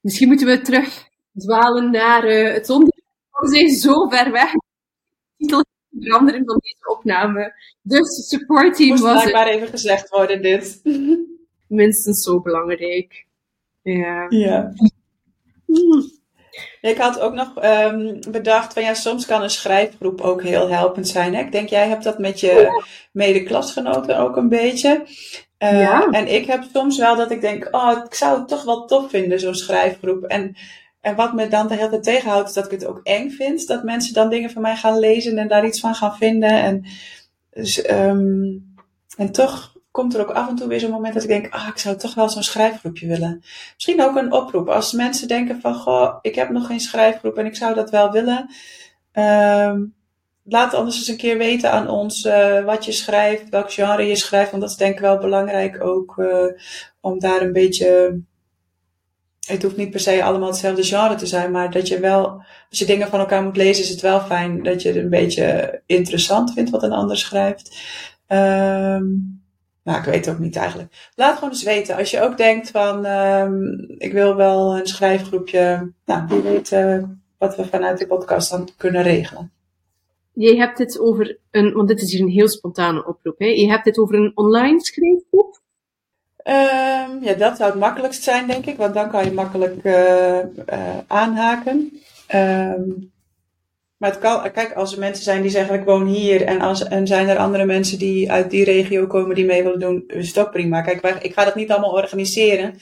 Misschien 0.00 0.28
moeten 0.28 0.46
we 0.46 0.60
terug 0.60 1.08
dwalen 1.34 1.90
naar 1.90 2.24
uh, 2.24 2.52
het 2.52 2.70
onderwerp. 2.70 3.02
We 3.30 3.48
zijn 3.48 3.70
zo 3.70 4.08
ver 4.08 4.30
weg 4.32 4.52
titel 5.46 5.64
veranderen 6.00 6.44
van 6.44 6.58
deze 6.60 6.96
opname. 6.96 7.54
Dus 7.82 8.28
support 8.28 8.76
team 8.76 8.88
Moest 8.88 9.02
was 9.02 9.22
blijkbaar 9.22 9.46
even 9.46 9.68
gezegd 9.68 10.08
worden 10.08 10.42
dit. 10.42 10.80
Minstens 11.68 12.22
zo 12.22 12.40
belangrijk. 12.40 13.26
Ja. 13.82 14.26
Ja. 14.28 14.72
Ik 16.80 16.96
had 16.96 17.20
ook 17.20 17.32
nog 17.34 17.64
um, 17.64 18.20
bedacht 18.30 18.72
van 18.72 18.82
ja, 18.82 18.94
soms 18.94 19.26
kan 19.26 19.42
een 19.42 19.50
schrijfgroep 19.50 20.20
ook 20.20 20.42
heel 20.42 20.68
helpend 20.68 21.08
zijn. 21.08 21.34
Hè? 21.34 21.40
Ik 21.40 21.52
denk, 21.52 21.68
jij 21.68 21.88
hebt 21.88 22.04
dat 22.04 22.18
met 22.18 22.40
je 22.40 22.82
mede-klasgenoten 23.12 24.18
ook 24.18 24.36
een 24.36 24.48
beetje. 24.48 25.06
Uh, 25.58 25.80
ja. 25.80 26.08
En 26.10 26.34
ik 26.34 26.46
heb 26.46 26.64
soms 26.72 26.98
wel 26.98 27.16
dat 27.16 27.30
ik 27.30 27.40
denk, 27.40 27.68
oh, 27.70 28.02
ik 28.06 28.14
zou 28.14 28.38
het 28.38 28.48
toch 28.48 28.64
wel 28.64 28.86
tof 28.86 29.10
vinden, 29.10 29.40
zo'n 29.40 29.54
schrijfgroep. 29.54 30.24
En 30.24 30.56
en 31.04 31.14
wat 31.14 31.34
me 31.34 31.48
dan 31.48 31.68
de 31.68 31.74
hele 31.74 31.88
tijd 31.88 32.02
tegenhoudt, 32.02 32.48
is 32.48 32.54
dat 32.54 32.64
ik 32.64 32.70
het 32.70 32.86
ook 32.86 33.00
eng 33.02 33.30
vind. 33.30 33.66
Dat 33.66 33.84
mensen 33.84 34.14
dan 34.14 34.30
dingen 34.30 34.50
van 34.50 34.62
mij 34.62 34.76
gaan 34.76 34.98
lezen 34.98 35.38
en 35.38 35.48
daar 35.48 35.66
iets 35.66 35.80
van 35.80 35.94
gaan 35.94 36.16
vinden. 36.16 36.50
En, 36.50 36.84
dus, 37.50 37.90
um, 37.90 38.74
en 39.16 39.32
toch 39.32 39.76
komt 39.90 40.14
er 40.14 40.20
ook 40.20 40.30
af 40.30 40.48
en 40.48 40.54
toe 40.54 40.68
weer 40.68 40.80
zo'n 40.80 40.90
moment 40.90 41.14
dat 41.14 41.22
ik 41.22 41.28
denk, 41.28 41.54
ah, 41.54 41.68
ik 41.68 41.78
zou 41.78 41.96
toch 41.96 42.14
wel 42.14 42.28
zo'n 42.28 42.42
schrijfgroepje 42.42 43.06
willen. 43.06 43.42
Misschien 43.74 44.02
ook 44.02 44.16
een 44.16 44.32
oproep. 44.32 44.68
Als 44.68 44.92
mensen 44.92 45.28
denken 45.28 45.60
van, 45.60 45.74
goh, 45.74 46.18
ik 46.20 46.34
heb 46.34 46.50
nog 46.50 46.66
geen 46.66 46.80
schrijfgroep 46.80 47.38
en 47.38 47.46
ik 47.46 47.56
zou 47.56 47.74
dat 47.74 47.90
wel 47.90 48.10
willen. 48.10 48.50
Um, 49.12 49.94
laat 50.44 50.74
anders 50.74 50.96
eens 50.96 51.08
een 51.08 51.16
keer 51.16 51.38
weten 51.38 51.70
aan 51.70 51.88
ons 51.88 52.24
uh, 52.24 52.64
wat 52.64 52.84
je 52.84 52.92
schrijft, 52.92 53.48
welk 53.48 53.72
genre 53.72 54.02
je 54.02 54.16
schrijft. 54.16 54.50
Want 54.50 54.62
dat 54.62 54.70
is 54.70 54.76
denk 54.76 54.94
ik 54.94 55.00
wel 55.00 55.18
belangrijk 55.18 55.84
ook 55.84 56.16
uh, 56.16 56.46
om 57.00 57.18
daar 57.18 57.42
een 57.42 57.52
beetje 57.52 58.20
het 59.46 59.62
hoeft 59.62 59.76
niet 59.76 59.90
per 59.90 60.00
se 60.00 60.24
allemaal 60.24 60.48
hetzelfde 60.48 60.82
genre 60.82 61.14
te 61.14 61.26
zijn, 61.26 61.50
maar 61.50 61.70
dat 61.70 61.88
je 61.88 62.00
wel, 62.00 62.42
als 62.70 62.78
je 62.78 62.84
dingen 62.84 63.08
van 63.08 63.20
elkaar 63.20 63.42
moet 63.42 63.56
lezen, 63.56 63.84
is 63.84 63.90
het 63.90 64.00
wel 64.00 64.20
fijn 64.20 64.62
dat 64.62 64.82
je 64.82 64.88
het 64.88 64.96
een 64.96 65.10
beetje 65.10 65.80
interessant 65.86 66.52
vindt 66.52 66.70
wat 66.70 66.82
een 66.82 66.92
ander 66.92 67.16
schrijft. 67.16 67.78
Um, 68.28 69.42
nou, 69.82 69.98
ik 69.98 70.04
weet 70.04 70.24
het 70.24 70.34
ook 70.34 70.40
niet 70.40 70.56
eigenlijk. 70.56 71.10
Laat 71.14 71.34
gewoon 71.34 71.50
eens 71.50 71.62
weten. 71.62 71.96
Als 71.96 72.10
je 72.10 72.20
ook 72.20 72.36
denkt 72.36 72.70
van, 72.70 73.06
um, 73.06 73.84
ik 73.98 74.12
wil 74.12 74.36
wel 74.36 74.76
een 74.78 74.86
schrijfgroepje, 74.86 75.92
nou, 76.04 76.26
wie 76.28 76.40
weet 76.40 76.70
uh, 76.70 77.02
wat 77.38 77.56
we 77.56 77.66
vanuit 77.66 77.98
de 77.98 78.06
podcast 78.06 78.50
dan 78.50 78.68
kunnen 78.76 79.02
regelen. 79.02 79.52
Je 80.32 80.56
hebt 80.56 80.78
het 80.78 81.00
over 81.00 81.38
een, 81.50 81.72
want 81.72 81.88
dit 81.88 82.02
is 82.02 82.12
hier 82.12 82.20
een 82.20 82.28
heel 82.28 82.48
spontane 82.48 83.06
oproep, 83.06 83.38
hè? 83.38 83.46
Je 83.46 83.68
hebt 83.70 83.84
het 83.84 83.98
over 83.98 84.14
een 84.14 84.32
online 84.34 84.80
schrijfgroep? 84.80 85.53
Um, 86.48 87.22
ja, 87.22 87.34
dat 87.38 87.56
zou 87.56 87.70
het 87.70 87.80
makkelijkst 87.80 88.22
zijn, 88.22 88.46
denk 88.46 88.66
ik, 88.66 88.76
want 88.76 88.94
dan 88.94 89.10
kan 89.10 89.24
je 89.24 89.32
makkelijk 89.32 89.84
uh, 89.84 90.38
uh, 90.72 90.98
aanhaken. 91.06 92.00
Um, 92.34 93.12
maar 93.96 94.10
het 94.10 94.18
kan, 94.18 94.52
kijk, 94.52 94.72
als 94.72 94.92
er 94.92 94.98
mensen 94.98 95.24
zijn 95.24 95.42
die 95.42 95.50
zeggen 95.50 95.78
ik 95.78 95.84
woon 95.84 96.06
hier 96.06 96.42
en, 96.42 96.60
als, 96.60 96.84
en 96.84 97.06
zijn 97.06 97.28
er 97.28 97.36
andere 97.36 97.64
mensen 97.64 97.98
die 97.98 98.30
uit 98.32 98.50
die 98.50 98.64
regio 98.64 99.06
komen 99.06 99.34
die 99.34 99.44
mee 99.44 99.62
willen 99.62 99.80
doen, 99.80 100.04
is 100.06 100.38
ook 100.38 100.50
prima. 100.50 100.82
Kijk, 100.82 101.22
ik 101.22 101.32
ga 101.32 101.44
dat 101.44 101.54
niet 101.54 101.70
allemaal 101.70 101.92
organiseren, 101.92 102.74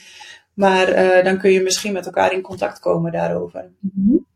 Maar 0.54 0.88
uh, 0.88 1.24
dan 1.24 1.38
kun 1.38 1.50
je 1.50 1.60
misschien 1.60 1.92
met 1.92 2.06
elkaar 2.06 2.32
in 2.32 2.42
contact 2.42 2.78
komen 2.78 3.12
daarover. 3.12 3.70
Mm 3.80 4.26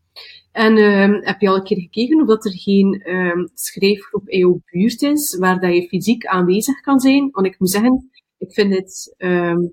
En 0.52 0.76
uh, 0.76 1.26
heb 1.26 1.40
je 1.40 1.48
al 1.48 1.56
een 1.56 1.64
keer 1.64 1.80
gekeken 1.80 2.20
of 2.20 2.26
dat 2.26 2.44
er 2.44 2.58
geen 2.58 3.02
schrijfgroep 3.54 4.28
in 4.28 4.38
jouw 4.38 4.60
buurt 4.70 5.02
is, 5.02 5.36
waar 5.38 5.60
dat 5.60 5.74
je 5.74 5.88
fysiek 5.88 6.26
aanwezig 6.26 6.80
kan 6.80 7.00
zijn? 7.00 7.28
Want 7.32 7.46
ik 7.46 7.58
moet 7.58 7.70
zeggen, 7.70 8.10
ik 8.38 8.52
vind 8.52 8.74
het 8.74 9.14
um, 9.18 9.72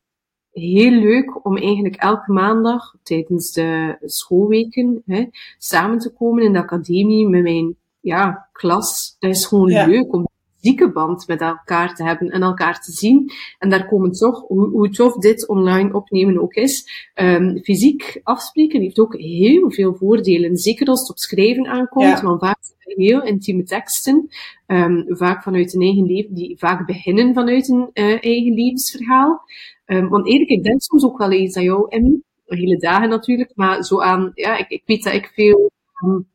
heel 0.52 0.92
leuk 0.92 1.46
om 1.46 1.58
eigenlijk 1.58 1.96
elke 1.96 2.32
maandag 2.32 2.96
tijdens 3.04 3.52
de 3.52 3.98
schoolweken 4.02 5.02
hè, 5.06 5.26
samen 5.58 5.98
te 5.98 6.14
komen 6.14 6.44
in 6.44 6.54
de 6.54 6.60
academie 6.60 7.28
met 7.28 7.42
mijn 7.42 7.76
ja, 8.00 8.50
klas. 8.52 9.16
Dat 9.20 9.32
is 9.32 9.46
gewoon 9.46 9.70
ja. 9.70 9.86
leuk 9.86 10.14
om 10.14 10.28
fysieke 10.64 10.92
band 10.92 11.28
met 11.28 11.42
elkaar 11.42 11.96
te 11.96 12.04
hebben 12.04 12.30
en 12.30 12.42
elkaar 12.42 12.82
te 12.82 12.92
zien. 12.92 13.32
En 13.60 13.70
daar 13.70 13.88
komen 13.88 14.12
toch, 14.12 14.48
hoe, 14.48 14.70
hoe 14.70 14.90
tof 14.90 15.16
dit 15.16 15.48
online 15.48 15.94
opnemen 15.94 16.42
ook 16.42 16.54
is, 16.54 16.88
um, 17.16 17.60
fysiek 17.64 18.20
afspreken 18.24 18.82
heeft 18.82 19.00
ook 19.00 19.18
heel 19.18 19.72
veel 19.72 19.96
voordelen. 19.96 20.58
Zeker 20.58 20.88
als 20.88 21.00
het 21.00 21.10
op 21.10 21.18
schrijven 21.18 21.68
aankomt, 21.68 22.06
ja. 22.06 22.22
want 22.22 22.40
vaak 22.40 22.58
heel 22.78 23.24
intieme 23.24 23.64
teksten, 23.64 24.28
um, 24.68 25.06
vaak 25.08 25.44
vanuit 25.44 25.74
een 25.74 25.82
eigen 25.82 26.06
leven, 26.06 26.34
die 26.34 26.58
vaak 26.58 26.86
beginnen 26.86 27.34
vanuit 27.34 27.70
een 27.70 27.90
uh, 27.94 28.24
eigen 28.24 28.54
levensverhaal. 28.54 29.42
Um, 29.86 30.10
want 30.10 30.28
eerlijk, 30.28 30.50
ik 30.50 30.64
denk 30.64 30.82
soms 30.82 31.04
ook 31.04 31.18
wel 31.18 31.32
eens 31.32 31.56
aan 31.56 31.64
jou, 31.64 31.86
Emmy, 31.90 32.22
hele 32.46 32.78
dagen 32.78 33.10
natuurlijk, 33.10 33.52
maar 33.56 33.84
zo 33.84 34.02
aan, 34.02 34.32
ja, 34.34 34.58
ik, 34.58 34.70
ik 34.70 34.84
weet 34.86 35.04
dat 35.04 35.14
ik 35.14 35.32
veel, 35.34 35.72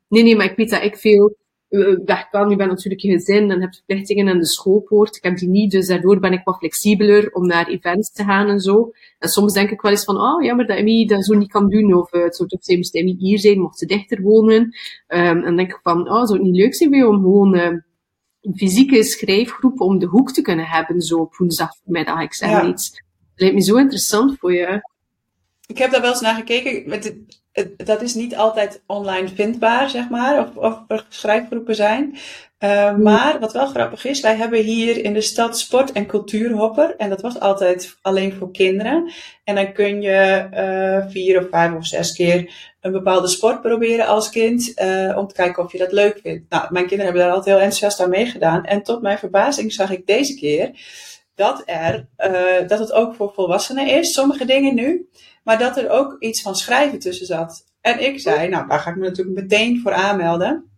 nee, 0.09 0.23
nee, 0.23 0.37
maar 0.37 0.51
ik 0.51 0.57
weet 0.57 0.71
dat 0.71 0.83
ik 0.83 0.97
veel 0.97 1.37
weg 2.05 2.29
kan. 2.31 2.51
Je 2.51 2.57
bent 2.57 2.71
natuurlijk 2.71 3.03
je 3.03 3.11
gezin 3.11 3.51
en 3.51 3.61
hebt 3.61 3.77
verplichtingen 3.77 4.29
aan 4.29 4.39
de 4.39 4.47
schoolpoort. 4.47 5.17
Ik 5.17 5.23
heb 5.23 5.37
die 5.37 5.49
niet, 5.49 5.71
dus 5.71 5.87
daardoor 5.87 6.21
ben 6.21 6.33
ik 6.33 6.45
wat 6.45 6.57
flexibeler 6.59 7.33
om 7.33 7.47
naar 7.47 7.69
events 7.69 8.13
te 8.13 8.25
gaan 8.25 8.49
en 8.49 8.61
zo. 8.61 8.91
En 9.19 9.29
soms 9.29 9.53
denk 9.53 9.71
ik 9.71 9.81
wel 9.81 9.91
eens 9.91 10.05
van, 10.05 10.21
oh 10.21 10.43
jammer 10.43 10.67
dat 10.67 10.77
Emmy 10.77 11.07
dat 11.07 11.25
zo 11.25 11.35
niet 11.35 11.51
kan 11.51 11.69
doen. 11.69 11.95
Of 11.95 12.15
uh, 12.15 12.23
het 12.23 12.37
zou 12.37 12.49
toch 12.49 12.65
zijn, 12.65 12.79
moest 12.79 12.95
Emmy 12.95 13.17
hier 13.19 13.39
zijn, 13.39 13.61
mocht 13.61 13.79
ze 13.79 13.87
dichter 13.87 14.23
wonen. 14.23 14.63
Um, 15.09 15.45
en 15.45 15.57
denk 15.57 15.71
ik 15.71 15.81
van, 15.83 16.11
oh, 16.11 16.25
zou 16.25 16.33
het 16.33 16.43
niet 16.43 16.57
leuk 16.57 16.75
zijn 16.75 17.07
om 17.07 17.21
gewoon 17.21 17.55
een 18.41 18.57
fysieke 18.57 19.03
schrijfgroep 19.03 19.81
om 19.81 19.99
de 19.99 20.07
hoek 20.07 20.33
te 20.33 20.43
kunnen 20.43 20.67
hebben, 20.67 21.01
zo 21.01 21.19
op 21.19 21.37
woensdagmiddag, 21.37 22.23
ik 22.23 22.35
zeg 22.35 22.51
ja. 22.51 22.67
iets. 22.67 23.03
Lijkt 23.35 23.55
me 23.55 23.63
zo 23.63 23.77
interessant 23.77 24.39
voor 24.39 24.53
je. 24.53 24.81
Ik 25.69 25.79
heb 25.79 25.91
daar 25.91 26.01
wel 26.01 26.11
eens 26.11 26.21
naar 26.21 26.35
gekeken. 26.35 26.83
Met 26.87 27.15
dat 27.77 28.03
is 28.03 28.15
niet 28.15 28.37
altijd 28.37 28.83
online 28.87 29.29
vindbaar, 29.29 29.91
zeg 29.91 30.09
maar, 30.09 30.39
of, 30.39 30.57
of 30.57 30.79
er 30.89 31.07
schrijfgroepen 31.09 31.75
zijn. 31.75 32.17
Uh, 32.59 32.97
maar 32.97 33.41
wat 33.41 33.53
wel 33.53 33.67
grappig 33.67 34.05
is, 34.05 34.21
wij 34.21 34.37
hebben 34.37 34.63
hier 34.63 35.05
in 35.05 35.13
de 35.13 35.21
stad 35.21 35.59
sport- 35.59 35.93
en 35.93 36.07
cultuurhopper. 36.07 36.95
En 36.97 37.09
dat 37.09 37.21
was 37.21 37.41
altijd 37.41 37.97
alleen 38.03 38.33
voor 38.33 38.51
kinderen. 38.51 39.13
En 39.45 39.55
dan 39.55 39.73
kun 39.73 40.03
je 40.03 40.49
uh, 40.55 41.11
vier 41.11 41.41
of 41.41 41.49
vijf 41.51 41.75
of 41.75 41.87
zes 41.87 42.13
keer 42.13 42.53
een 42.81 42.93
bepaalde 42.93 43.29
sport 43.29 43.61
proberen 43.61 44.07
als 44.07 44.31
kind. 44.31 44.81
Uh, 44.83 45.17
om 45.17 45.27
te 45.27 45.35
kijken 45.35 45.65
of 45.65 45.73
je 45.73 45.79
dat 45.79 45.93
leuk 45.93 46.19
vindt. 46.23 46.51
Nou, 46.51 46.67
mijn 46.71 46.87
kinderen 46.87 47.05
hebben 47.05 47.23
daar 47.23 47.35
altijd 47.35 47.55
heel 47.55 47.65
enthousiast 47.65 48.01
aan 48.01 48.11
meegedaan. 48.11 48.65
En 48.65 48.83
tot 48.83 49.03
mijn 49.03 49.19
verbazing 49.19 49.73
zag 49.73 49.91
ik 49.91 50.07
deze 50.07 50.35
keer 50.35 50.71
dat, 51.39 51.63
er, 51.67 52.09
dat 52.67 52.79
het 52.79 52.93
ook 52.93 53.15
voor 53.15 53.33
volwassenen 53.35 53.87
is, 53.87 54.13
sommige 54.13 54.45
dingen 54.45 54.75
nu. 54.75 55.09
Maar 55.45 55.59
dat 55.59 55.77
er 55.77 55.91
ook 55.91 56.17
iets 56.19 56.43
van 56.43 56.57
schrijven 56.57 56.99
tussen 56.99 57.27
zat. 57.27 57.65
En 57.81 58.05
ik 58.05 58.21
zei, 58.21 58.49
nou, 58.49 58.69
daar 58.69 58.79
ga 58.79 58.91
ik 58.91 58.97
me 58.97 59.09
natuurlijk 59.09 59.41
meteen 59.41 59.81
voor 59.81 59.93
aanmelden. 59.93 60.71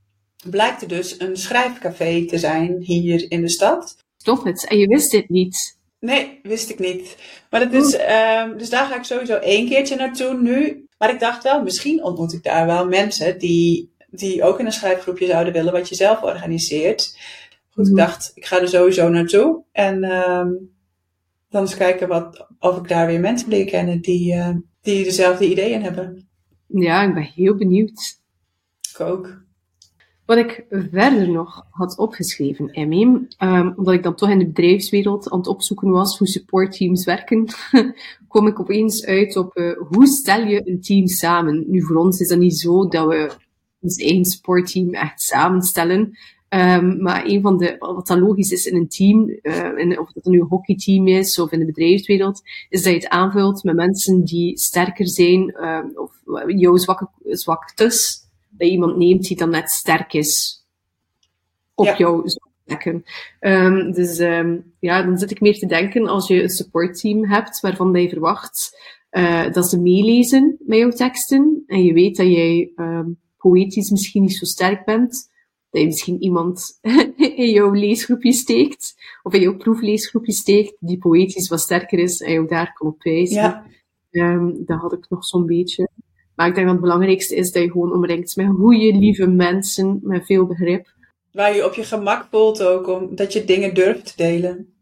Blijkt 0.51 0.83
er 0.83 0.89
dus 0.89 1.21
een 1.21 1.37
schrijfcafé 1.37 2.25
te 2.27 2.39
zijn 2.39 2.77
hier 2.81 3.31
in 3.31 3.41
de 3.41 3.49
stad. 3.49 3.97
Stop 4.17 4.45
het. 4.45 4.67
En 4.69 4.79
je 4.79 4.87
wist 4.87 5.11
dit 5.11 5.29
niet? 5.29 5.79
Nee, 6.01 6.41
wist 6.43 6.71
ik 6.71 6.79
niet. 6.79 7.17
Maar 7.51 7.71
dat 7.71 7.73
is, 7.73 7.95
um, 7.95 8.59
dus 8.59 8.71
daar 8.71 8.87
ga 8.87 8.97
ik 8.97 9.05
sowieso 9.05 9.37
één 9.37 9.69
keertje 9.69 9.97
naartoe 9.97 10.41
nu. 10.41 10.87
Maar 10.99 11.11
ik 11.11 11.21
dacht 11.21 11.43
wel, 11.43 11.63
misschien 11.63 12.05
ontmoet 12.05 12.33
ik 12.33 12.43
daar 12.43 12.67
wel 12.67 12.87
mensen 12.87 13.39
die, 13.39 13.93
die 14.11 14.43
ook 14.43 14.59
in 14.59 14.67
een 14.67 14.73
schrijfgroepje 14.73 15.27
zouden 15.27 15.53
willen, 15.53 15.73
wat 15.73 15.89
je 15.89 15.95
zelf 15.95 16.23
organiseert. 16.23 17.19
Goed, 17.81 17.89
ik 17.91 17.97
dacht, 17.97 18.33
ik 18.35 18.45
ga 18.45 18.61
er 18.61 18.69
sowieso 18.69 19.09
naartoe. 19.09 19.63
En 19.73 20.05
um, 20.05 20.71
dan 21.49 21.63
eens 21.63 21.77
kijken 21.77 22.09
wat, 22.09 22.47
of 22.59 22.77
ik 22.77 22.89
daar 22.89 23.07
weer 23.07 23.21
mensen 23.21 23.49
leer 23.49 23.65
kennen 23.65 24.01
die, 24.01 24.35
uh, 24.35 24.55
die 24.81 25.05
dezelfde 25.05 25.51
ideeën 25.51 25.83
hebben. 25.83 26.29
Ja, 26.67 27.03
ik 27.03 27.15
ben 27.15 27.23
heel 27.23 27.55
benieuwd. 27.55 28.19
Ik 28.93 29.01
ook. 29.01 29.43
Wat 30.27 30.39
ik 30.39 30.67
verder 30.71 31.31
nog 31.31 31.67
had 31.71 31.99
opgeschreven, 31.99 32.69
Emmy, 32.69 33.03
um, 33.39 33.73
omdat 33.77 33.95
ik 33.95 34.03
dan 34.03 34.15
toch 34.15 34.31
in 34.31 34.39
de 34.39 34.47
bedrijfswereld 34.47 35.31
aan 35.31 35.39
het 35.39 35.47
opzoeken 35.47 35.91
was 35.91 36.19
hoe 36.19 36.27
supportteams 36.27 37.05
werken, 37.05 37.45
kom 38.29 38.47
ik 38.47 38.61
opeens 38.61 39.05
uit 39.05 39.37
op 39.37 39.57
uh, 39.57 39.77
hoe 39.79 40.07
stel 40.07 40.45
je 40.45 40.69
een 40.69 40.81
team 40.81 41.07
samen. 41.07 41.65
Nu, 41.71 41.83
voor 41.83 41.97
ons 41.97 42.21
is 42.21 42.29
dat 42.29 42.39
niet 42.39 42.59
zo 42.59 42.89
dat 42.89 43.07
we 43.07 43.31
ons 43.81 43.97
eigen 43.97 44.25
sportteam 44.25 44.95
echt 44.95 45.23
samenstellen. 45.23 46.19
Um, 46.55 47.03
maar 47.03 47.25
een 47.27 47.41
van 47.41 47.57
de, 47.57 47.77
wat 47.79 48.07
dan 48.07 48.19
logisch 48.19 48.51
is 48.51 48.67
in 48.67 48.77
een 48.77 48.89
team, 48.89 49.39
uh, 49.43 49.79
in, 49.79 49.99
of 49.99 50.13
dat 50.13 50.25
nu 50.25 50.41
een 50.41 50.47
hockeyteam 50.47 51.07
is 51.07 51.39
of 51.39 51.53
in 51.53 51.59
de 51.59 51.65
bedrijfswereld, 51.65 52.43
is 52.69 52.83
dat 52.83 52.93
je 52.93 52.99
het 52.99 53.09
aanvult 53.09 53.65
met 53.65 53.75
mensen 53.75 54.25
die 54.25 54.59
sterker 54.59 55.09
zijn, 55.09 55.55
uh, 55.61 55.85
of 55.95 56.23
jouw 56.47 56.77
zwakke, 56.77 57.09
zwaktes, 57.25 58.27
dat 58.49 58.67
je 58.67 58.73
iemand 58.73 58.97
neemt 58.97 59.27
die 59.27 59.37
dan 59.37 59.51
net 59.51 59.71
sterk 59.71 60.13
is 60.13 60.65
op 61.75 61.87
ja. 61.87 61.97
jouw 61.97 62.25
plekken. 62.65 63.05
Um, 63.41 63.93
dus 63.93 64.19
um, 64.19 64.73
ja, 64.79 65.03
dan 65.03 65.19
zit 65.19 65.31
ik 65.31 65.41
meer 65.41 65.59
te 65.59 65.67
denken 65.67 66.07
als 66.07 66.29
je 66.29 66.43
een 66.43 66.49
supportteam 66.49 67.25
hebt 67.25 67.61
waarvan 67.61 67.93
je 67.93 68.09
verwacht 68.09 68.79
uh, 69.11 69.53
dat 69.53 69.71
ze 69.71 69.81
meelezen 69.81 70.57
met 70.61 70.79
jouw 70.79 70.91
teksten 70.91 71.63
en 71.67 71.85
je 71.85 71.93
weet 71.93 72.17
dat 72.17 72.27
jij 72.27 72.73
poëtisch 73.39 73.91
misschien 73.91 74.23
niet 74.23 74.37
zo 74.37 74.45
sterk 74.45 74.85
bent, 74.85 75.29
dat 75.71 75.81
je 75.81 75.87
misschien 75.87 76.23
iemand 76.23 76.79
in 77.17 77.51
jouw 77.51 77.73
leesgroepje 77.73 78.33
steekt, 78.33 78.95
of 79.23 79.33
in 79.33 79.41
jouw 79.41 79.57
proefleesgroepje 79.57 80.33
steekt, 80.33 80.77
die 80.81 80.99
poëtisch 80.99 81.49
wat 81.49 81.61
sterker 81.61 81.99
is 81.99 82.21
en 82.21 82.33
jou 82.33 82.47
daar 82.47 82.73
kan 82.73 82.89
op 82.89 83.03
wijzen. 83.03 83.43
Ja. 83.43 83.67
Um, 84.11 84.63
dat 84.65 84.81
had 84.81 84.93
ik 84.93 85.07
nog 85.09 85.25
zo'n 85.25 85.47
beetje. 85.47 85.89
Maar 86.35 86.49
ik 86.49 86.55
denk 86.55 86.67
dat 86.67 86.77
het 86.77 86.85
belangrijkste 86.85 87.37
is 87.37 87.53
dat 87.53 87.63
je 87.63 87.71
gewoon 87.71 87.93
omringt 87.93 88.37
met 88.37 88.47
goede, 88.47 88.99
lieve 88.99 89.27
mensen, 89.27 90.01
met 90.03 90.27
veel 90.27 90.47
begrip. 90.47 90.95
Waar 91.33 91.55
je 91.55 91.65
op 91.65 91.75
je 91.75 91.85
gemak 91.85 92.27
voelt 92.31 92.63
ook, 92.63 92.89
om, 92.89 93.15
dat 93.15 93.33
je 93.33 93.45
dingen 93.45 93.75
durft 93.75 94.07
te 94.07 94.13
delen. 94.17 94.75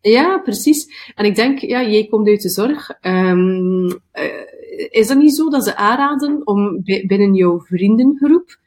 Ja, 0.00 0.38
precies. 0.38 1.12
En 1.14 1.24
ik 1.24 1.34
denk, 1.34 1.58
ja, 1.58 1.82
jij 1.82 2.06
komt 2.06 2.28
uit 2.28 2.42
de 2.42 2.48
zorg. 2.48 2.90
Um, 3.00 3.84
uh, 3.84 3.96
is 4.90 5.06
dat 5.06 5.16
niet 5.16 5.34
zo 5.34 5.50
dat 5.50 5.64
ze 5.64 5.76
aanraden 5.76 6.46
om 6.46 6.82
binnen 6.82 7.34
jouw 7.34 7.60
vriendengroep 7.60 8.60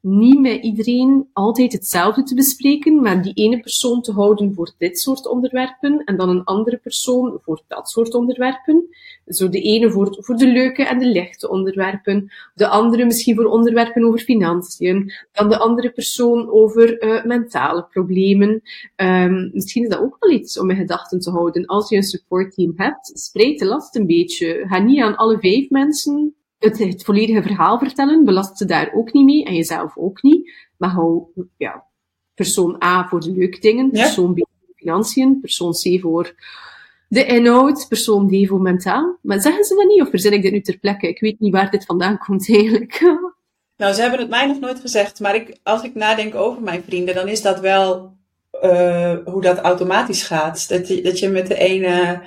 niet 0.00 0.40
met 0.40 0.62
iedereen 0.62 1.28
altijd 1.32 1.72
hetzelfde 1.72 2.22
te 2.22 2.34
bespreken, 2.34 3.02
maar 3.02 3.22
die 3.22 3.34
ene 3.34 3.60
persoon 3.60 4.02
te 4.02 4.12
houden 4.12 4.54
voor 4.54 4.72
dit 4.78 4.98
soort 4.98 5.26
onderwerpen 5.26 6.04
en 6.04 6.16
dan 6.16 6.28
een 6.28 6.44
andere 6.44 6.76
persoon 6.76 7.38
voor 7.42 7.62
dat 7.68 7.90
soort 7.90 8.14
onderwerpen. 8.14 8.88
Zo 9.26 9.48
de 9.48 9.60
ene 9.60 9.90
voor, 9.90 10.16
voor 10.20 10.36
de 10.36 10.46
leuke 10.46 10.84
en 10.84 10.98
de 10.98 11.06
lichte 11.06 11.50
onderwerpen, 11.50 12.32
de 12.54 12.68
andere 12.68 13.04
misschien 13.04 13.36
voor 13.36 13.44
onderwerpen 13.44 14.04
over 14.04 14.20
financiën, 14.20 15.12
dan 15.32 15.48
de 15.48 15.58
andere 15.58 15.90
persoon 15.90 16.50
over 16.50 17.02
uh, 17.02 17.24
mentale 17.24 17.86
problemen. 17.90 18.62
Um, 18.96 19.50
misschien 19.52 19.82
is 19.82 19.88
dat 19.88 20.00
ook 20.00 20.16
wel 20.20 20.30
iets 20.30 20.58
om 20.58 20.70
in 20.70 20.76
gedachten 20.76 21.20
te 21.20 21.30
houden. 21.30 21.66
Als 21.66 21.88
je 21.88 21.96
een 21.96 22.02
supportteam 22.02 22.72
hebt, 22.76 23.10
spreid 23.14 23.58
de 23.58 23.66
last 23.66 23.96
een 23.96 24.06
beetje. 24.06 24.64
Ga 24.68 24.78
niet 24.78 25.00
aan 25.00 25.16
alle 25.16 25.38
vijf 25.38 25.70
mensen 25.70 26.34
het, 26.58 26.78
het 26.78 27.04
volledige 27.04 27.42
verhaal 27.42 27.78
vertellen, 27.78 28.24
belast 28.24 28.58
ze 28.58 28.64
daar 28.64 28.92
ook 28.94 29.12
niet 29.12 29.24
mee 29.24 29.44
en 29.44 29.54
jezelf 29.54 29.96
ook 29.96 30.22
niet. 30.22 30.52
Maar 30.76 30.90
hou 30.90 31.22
ja, 31.56 31.84
persoon 32.34 32.82
A 32.84 33.08
voor 33.08 33.20
de 33.20 33.30
leuke 33.30 33.60
dingen, 33.60 33.90
persoon 33.90 34.34
B 34.34 34.36
voor 34.36 34.74
financiën, 34.76 35.40
persoon 35.40 35.72
C 35.72 36.00
voor 36.00 36.34
de 37.08 37.26
inhoud, 37.26 37.86
persoon 37.88 38.28
D 38.28 38.48
voor 38.48 38.60
mentaal. 38.60 39.18
Maar 39.22 39.40
zeggen 39.40 39.64
ze 39.64 39.74
dat 39.74 39.86
niet 39.86 40.02
of 40.02 40.10
verzin 40.10 40.32
ik 40.32 40.42
dit 40.42 40.52
nu 40.52 40.60
ter 40.60 40.78
plekke? 40.78 41.08
Ik 41.08 41.20
weet 41.20 41.40
niet 41.40 41.52
waar 41.52 41.70
dit 41.70 41.84
vandaan 41.84 42.18
komt 42.26 42.48
eigenlijk. 42.48 43.00
Nou, 43.76 43.94
ze 43.94 44.00
hebben 44.00 44.20
het 44.20 44.28
mij 44.28 44.46
nog 44.46 44.60
nooit 44.60 44.80
gezegd, 44.80 45.20
maar 45.20 45.34
ik, 45.34 45.58
als 45.62 45.82
ik 45.82 45.94
nadenk 45.94 46.34
over 46.34 46.62
mijn 46.62 46.82
vrienden, 46.82 47.14
dan 47.14 47.28
is 47.28 47.42
dat 47.42 47.60
wel 47.60 48.16
uh, 48.62 49.16
hoe 49.24 49.42
dat 49.42 49.58
automatisch 49.58 50.22
gaat. 50.22 50.68
Dat 50.68 50.88
je, 50.88 51.02
dat 51.02 51.18
je 51.18 51.28
met 51.28 51.46
de 51.46 51.54
ene 51.54 52.22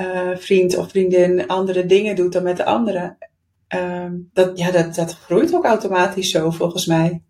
uh, 0.00 0.36
vriend 0.36 0.76
of 0.76 0.88
vriendin 0.88 1.46
andere 1.46 1.86
dingen 1.86 2.16
doet 2.16 2.32
dan 2.32 2.42
met 2.42 2.56
de 2.56 2.64
andere. 2.64 3.16
Um, 3.74 4.30
dat, 4.32 4.58
ja, 4.58 4.70
dat, 4.70 4.94
dat 4.94 5.14
groeit 5.14 5.54
ook 5.54 5.64
automatisch 5.64 6.30
zo, 6.30 6.50
volgens 6.50 6.86
mij. 6.86 7.22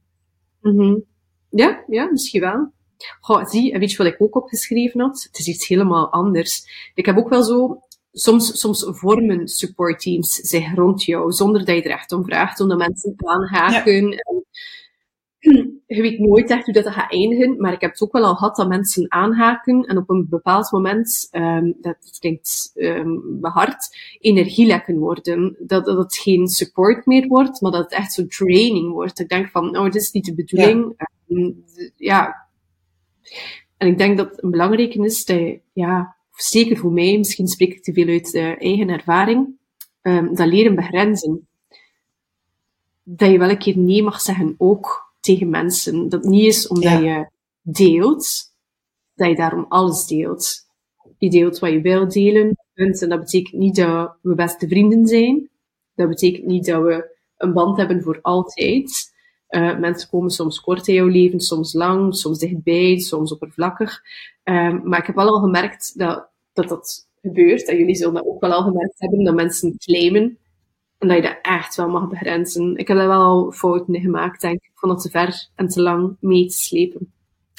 Mm 0.61 0.79
-hmm. 0.79 1.05
Ja, 1.51 1.85
ja, 1.87 2.11
misschien 2.11 2.41
wel. 2.41 2.73
Goh, 3.21 3.45
zie, 3.45 3.79
weet 3.79 3.91
je 3.91 3.97
wat 3.97 4.07
ik 4.07 4.23
ook 4.23 4.37
opgeschreven 4.37 5.01
had? 5.01 5.23
Het 5.23 5.39
is 5.39 5.49
iets 5.49 5.69
helemaal 5.69 6.13
anders. 6.13 6.67
Ik 6.95 7.07
heb 7.07 7.17
ook 7.17 7.29
wel 7.29 7.43
zo, 7.43 7.81
soms, 8.13 8.61
soms 8.61 8.85
vormen 8.89 9.49
supportteams 9.49 10.35
zich 10.35 10.75
rond 10.75 11.05
jou, 11.05 11.33
zonder 11.33 11.65
dat 11.65 11.77
je 11.77 11.83
er 11.83 11.91
echt 11.91 12.13
om 12.13 12.25
vraagt, 12.25 12.61
omdat 12.61 12.79
mensen 12.79 13.15
aanhaken. 13.17 14.11
Ja. 14.11 14.17
En 14.17 14.45
je 15.87 16.03
weet 16.03 16.19
nooit 16.19 16.51
echt 16.51 16.65
hoe 16.65 16.75
dat 16.75 16.89
gaat 16.89 17.13
eindigen, 17.13 17.57
maar 17.61 17.73
ik 17.73 17.81
heb 17.81 17.91
het 17.91 18.03
ook 18.03 18.13
wel 18.13 18.25
al 18.25 18.35
gehad 18.35 18.57
dat 18.57 18.69
mensen 18.69 19.13
aanhaken 19.13 19.85
en 19.85 19.97
op 19.97 20.11
een 20.11 20.27
bepaald 20.29 20.71
moment, 20.71 21.29
um, 21.33 21.75
dat 21.81 22.17
klinkt 22.19 22.71
um, 22.75 23.39
hard, 23.41 23.97
energielekken 24.21 24.99
worden. 24.99 25.57
Dat, 25.59 25.85
dat 25.85 25.97
het 25.97 26.17
geen 26.17 26.47
support 26.47 27.07
meer 27.07 27.27
wordt, 27.27 27.61
maar 27.61 27.71
dat 27.71 27.83
het 27.83 27.93
echt 27.93 28.13
zo 28.13 28.27
training 28.27 28.93
wordt. 28.93 29.21
Ik 29.21 29.29
denk 29.29 29.49
van, 29.49 29.71
nou, 29.71 29.91
dit 29.91 30.03
is 30.03 30.11
niet 30.11 30.25
de 30.25 30.35
bedoeling. 30.35 30.95
Ja. 30.97 31.37
Um, 31.37 31.65
ja. 31.97 32.47
En 33.77 33.89
ik 33.89 33.99
denk 33.99 34.17
dat 34.17 34.43
een 34.43 34.51
belangrijke 34.51 35.05
is 35.05 35.25
dat 35.25 35.37
je, 35.37 35.61
ja, 35.73 36.17
zeker 36.31 36.77
voor 36.77 36.93
mij, 36.93 37.19
misschien 37.19 37.47
spreek 37.47 37.73
ik 37.73 37.83
te 37.83 37.93
veel 37.93 38.09
uit 38.09 38.35
uh, 38.35 38.63
eigen 38.63 38.89
ervaring, 38.89 39.57
dat 40.33 40.47
leren 40.47 40.75
begrenzen. 40.75 41.49
Dat 43.03 43.31
je 43.31 43.39
wel 43.39 43.51
een 43.51 43.59
keer 43.59 43.79
nee 43.79 44.03
mag 44.03 44.21
zeggen 44.21 44.55
ook 44.59 45.12
tegen 45.23 45.51
mensen. 45.51 46.09
Dat 46.09 46.25
niet 46.25 46.45
is 46.45 46.69
omdat 46.69 47.01
je 47.01 47.27
deelt, 47.63 48.27
dat 49.15 49.29
je 49.29 49.35
daarom 49.35 49.67
alles 49.69 50.07
deelt. 50.07 50.67
Je 51.19 51.31
deelt 51.31 51.59
wat 51.59 51.71
je 51.71 51.81
wil 51.81 52.09
delen. 52.09 52.57
En 52.75 53.09
dat 53.09 53.21
betekent 53.21 53.61
niet 53.61 53.77
dat 53.77 54.17
we 54.23 54.35
beste 54.35 54.69
vrienden 54.69 55.07
zijn. 55.07 55.51
Dat 55.95 56.09
betekent 56.09 56.47
niet 56.47 56.67
dat 56.67 56.83
we 56.83 57.17
een 57.37 57.53
band 57.53 57.77
hebben 57.77 58.03
voor 58.03 58.19
altijd. 58.23 59.13
Uh, 59.49 59.79
mensen 59.79 60.09
komen 60.09 60.31
soms 60.31 60.61
kort 60.61 60.89
in 60.89 60.95
jouw 60.95 61.07
leven, 61.07 61.41
soms 61.41 61.73
lang, 61.73 62.15
soms 62.15 62.39
dichtbij, 62.39 62.99
soms 62.99 63.33
oppervlakkig. 63.33 64.03
Um, 64.45 64.81
maar 64.85 64.99
ik 64.99 65.07
heb 65.07 65.15
wel 65.17 65.29
al 65.29 65.41
gemerkt 65.41 65.99
dat, 65.99 66.29
dat 66.53 66.69
dat 66.69 67.09
gebeurt. 67.21 67.69
En 67.69 67.77
jullie 67.77 67.95
zullen 67.95 68.15
dat 68.15 68.27
ook 68.27 68.41
wel 68.41 68.53
al 68.53 68.63
gemerkt 68.63 69.01
hebben, 69.01 69.25
dat 69.25 69.35
mensen 69.35 69.77
claimen 69.79 70.39
en 71.03 71.09
dat 71.09 71.17
je 71.17 71.23
dat 71.23 71.38
echt 71.43 71.77
wel 71.77 71.88
mag 71.88 72.09
begrenzen. 72.09 72.77
Ik 72.77 72.88
heb 72.88 72.97
daar 72.97 73.09
wel 73.09 73.21
al 73.21 73.53
fouten 73.53 73.95
in 73.95 74.01
gemaakt, 74.01 74.41
denk 74.41 74.62
ik. 74.62 74.71
Vond 74.75 74.93
dat 74.93 75.03
te 75.03 75.11
ver 75.11 75.49
en 75.55 75.69
te 75.69 75.83
lang 75.83 76.17
mee 76.21 76.47
te 76.47 76.57
slepen. 76.57 77.12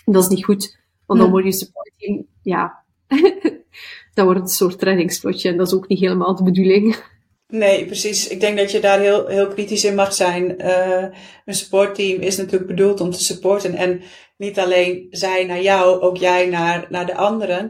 Dat 0.05 0.23
is 0.23 0.29
niet 0.29 0.45
goed, 0.45 0.77
want 1.05 1.19
dan 1.19 1.29
word 1.29 1.43
je 1.43 1.51
supporting, 1.51 2.25
ja, 2.41 2.83
dat 4.13 4.25
wordt 4.25 4.39
een 4.39 4.47
soort 4.47 4.79
trainingsplotje 4.79 5.49
en 5.49 5.57
dat 5.57 5.67
is 5.67 5.73
ook 5.73 5.87
niet 5.87 5.99
helemaal 5.99 6.35
de 6.35 6.43
bedoeling. 6.43 6.95
Nee, 7.47 7.85
precies. 7.85 8.27
Ik 8.27 8.39
denk 8.39 8.57
dat 8.57 8.71
je 8.71 8.79
daar 8.79 8.99
heel, 8.99 9.27
heel 9.27 9.47
kritisch 9.47 9.85
in 9.85 9.95
mag 9.95 10.13
zijn. 10.13 10.55
Uh, 10.61 11.05
een 11.45 11.53
supportteam 11.53 12.21
is 12.21 12.37
natuurlijk 12.37 12.67
bedoeld 12.67 13.01
om 13.01 13.11
te 13.11 13.23
supporten. 13.23 13.75
En 13.75 14.01
niet 14.37 14.59
alleen 14.59 15.07
zij 15.09 15.45
naar 15.45 15.61
jou, 15.61 16.01
ook 16.01 16.17
jij 16.17 16.49
naar, 16.49 16.87
naar 16.89 17.05
de 17.05 17.15
anderen. 17.15 17.69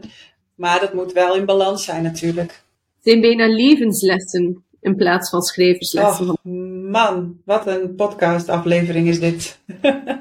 Maar 0.54 0.80
dat 0.80 0.94
moet 0.94 1.12
wel 1.12 1.36
in 1.36 1.44
balans 1.44 1.84
zijn 1.84 2.02
natuurlijk. 2.02 2.50
Het 2.50 3.02
zijn 3.02 3.20
bijna 3.20 3.46
levenslessen 3.46 4.64
in 4.84 4.96
plaats 4.96 5.30
van 5.30 5.42
schrijverslessen. 5.42 6.28
Oh, 6.28 6.52
man, 6.90 7.40
wat 7.44 7.66
een 7.66 7.94
podcastaflevering 7.94 9.08
is 9.08 9.20
dit. 9.20 9.60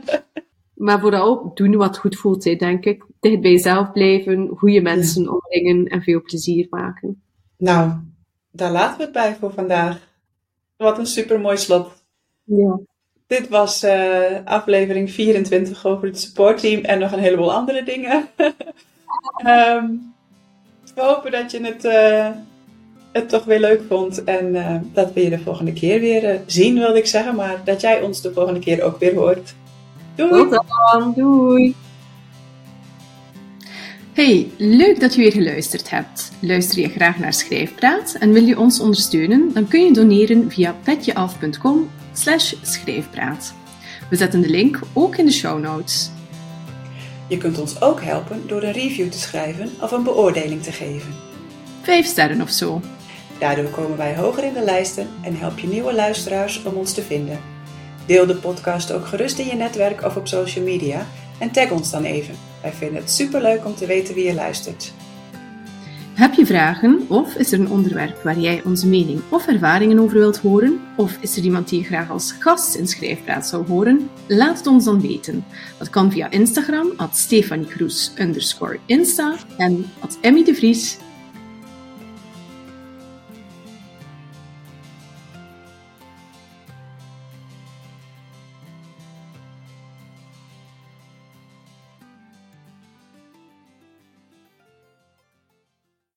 maar 0.85 0.99
vooral 0.99 1.51
doen 1.53 1.75
wat 1.75 1.97
goed 1.97 2.15
voelt, 2.15 2.43
denk 2.43 2.85
ik. 2.85 3.05
Dicht 3.19 3.41
bij 3.41 3.51
jezelf 3.51 3.91
blijven, 3.91 4.47
goede 4.55 4.81
mensen 4.81 5.33
omringen 5.33 5.87
en 5.87 6.01
veel 6.01 6.21
plezier 6.21 6.67
maken. 6.69 7.23
Nou, 7.57 7.91
daar 8.51 8.71
laten 8.71 8.97
we 8.97 9.03
het 9.03 9.11
bij 9.11 9.35
voor 9.39 9.53
vandaag. 9.53 9.99
Wat 10.77 10.97
een 10.97 11.05
super 11.05 11.39
mooi 11.39 11.57
slot. 11.57 12.03
Ja. 12.43 12.79
Dit 13.27 13.49
was 13.49 13.83
uh, 13.83 14.45
aflevering 14.45 15.11
24 15.11 15.85
over 15.85 16.07
het 16.07 16.19
supportteam 16.19 16.83
en 16.83 16.99
nog 16.99 17.11
een 17.11 17.19
heleboel 17.19 17.53
andere 17.53 17.83
dingen. 17.83 18.27
um, 19.45 20.13
we 20.95 21.01
hopen 21.01 21.31
dat 21.31 21.51
je 21.51 21.65
het. 21.65 21.85
Uh, 21.85 22.29
het 23.13 23.29
toch 23.29 23.43
weer 23.43 23.59
leuk 23.59 23.81
vond. 23.87 24.23
En 24.23 24.55
uh, 24.55 24.75
dat 24.93 25.13
we 25.13 25.23
je 25.23 25.29
de 25.29 25.39
volgende 25.39 25.73
keer 25.73 25.99
weer 25.99 26.33
uh, 26.33 26.39
zien, 26.45 26.79
wilde 26.79 26.97
ik 26.97 27.05
zeggen. 27.05 27.35
Maar 27.35 27.61
dat 27.65 27.81
jij 27.81 28.01
ons 28.01 28.21
de 28.21 28.33
volgende 28.33 28.59
keer 28.59 28.81
ook 28.81 28.99
weer 28.99 29.15
hoort. 29.15 29.53
Doei! 30.15 30.49
Tot 30.49 30.65
dan, 30.91 31.13
doei! 31.15 31.75
Hey, 34.13 34.51
leuk 34.57 34.99
dat 34.99 35.15
je 35.15 35.21
weer 35.21 35.31
geluisterd 35.31 35.89
hebt. 35.89 36.31
Luister 36.39 36.79
je 36.79 36.89
graag 36.89 37.19
naar 37.19 37.33
Schrijfpraat 37.33 38.15
en 38.19 38.31
wil 38.31 38.43
je 38.43 38.59
ons 38.59 38.79
ondersteunen? 38.79 39.51
Dan 39.53 39.67
kun 39.67 39.85
je 39.85 39.93
doneren 39.93 40.51
via 40.51 40.75
petjeaf.com 40.83 41.89
schrijfpraat. 42.61 43.53
We 44.09 44.15
zetten 44.15 44.41
de 44.41 44.49
link 44.49 44.79
ook 44.93 45.15
in 45.15 45.25
de 45.25 45.31
show 45.31 45.59
notes. 45.59 46.09
Je 47.27 47.37
kunt 47.37 47.59
ons 47.59 47.81
ook 47.81 48.01
helpen 48.01 48.41
door 48.47 48.63
een 48.63 48.71
review 48.71 49.09
te 49.09 49.19
schrijven 49.19 49.69
of 49.81 49.91
een 49.91 50.03
beoordeling 50.03 50.63
te 50.63 50.71
geven. 50.71 51.13
Vijf 51.81 52.05
sterren 52.05 52.41
of 52.41 52.49
zo. 52.49 52.81
Daardoor 53.39 53.69
komen 53.69 53.97
wij 53.97 54.15
hoger 54.15 54.43
in 54.43 54.53
de 54.53 54.63
lijsten 54.63 55.07
en 55.21 55.35
help 55.35 55.59
je 55.59 55.67
nieuwe 55.67 55.93
luisteraars 55.93 56.63
om 56.63 56.73
ons 56.73 56.93
te 56.93 57.01
vinden. 57.01 57.39
Deel 58.05 58.25
de 58.25 58.35
podcast 58.35 58.91
ook 58.91 59.05
gerust 59.05 59.39
in 59.39 59.45
je 59.45 59.55
netwerk 59.55 60.03
of 60.03 60.15
op 60.15 60.27
social 60.27 60.65
media 60.65 61.05
en 61.39 61.51
tag 61.51 61.71
ons 61.71 61.91
dan 61.91 62.03
even. 62.03 62.35
Wij 62.61 62.73
vinden 62.73 63.01
het 63.01 63.11
superleuk 63.11 63.65
om 63.65 63.75
te 63.75 63.85
weten 63.85 64.15
wie 64.15 64.25
je 64.25 64.33
luistert. 64.33 64.93
Heb 66.13 66.33
je 66.33 66.45
vragen 66.45 67.05
of 67.07 67.35
is 67.35 67.51
er 67.51 67.59
een 67.59 67.69
onderwerp 67.69 68.23
waar 68.23 68.39
jij 68.39 68.61
onze 68.65 68.87
mening 68.87 69.21
of 69.29 69.47
ervaringen 69.47 69.99
over 69.99 70.17
wilt 70.17 70.37
horen? 70.37 70.79
Of 70.97 71.17
is 71.21 71.37
er 71.37 71.43
iemand 71.43 71.69
die 71.69 71.79
je 71.79 71.85
graag 71.85 72.09
als 72.09 72.35
gast 72.39 72.75
in 72.75 72.87
Schrijfpraat 72.87 73.47
zou 73.47 73.67
horen? 73.67 74.09
Laat 74.27 74.57
het 74.57 74.67
ons 74.67 74.85
dan 74.85 75.01
weten. 75.01 75.45
Dat 75.77 75.89
kan 75.89 76.11
via 76.11 76.31
Instagram, 76.31 76.91
at 76.97 77.17
Stefanie 77.17 77.65
Kroes, 77.65 78.13
Insta 78.85 79.35
en 79.57 79.85
at 79.99 80.17
Emmy 80.21 80.43
de 80.43 80.55
Vries, 80.55 80.97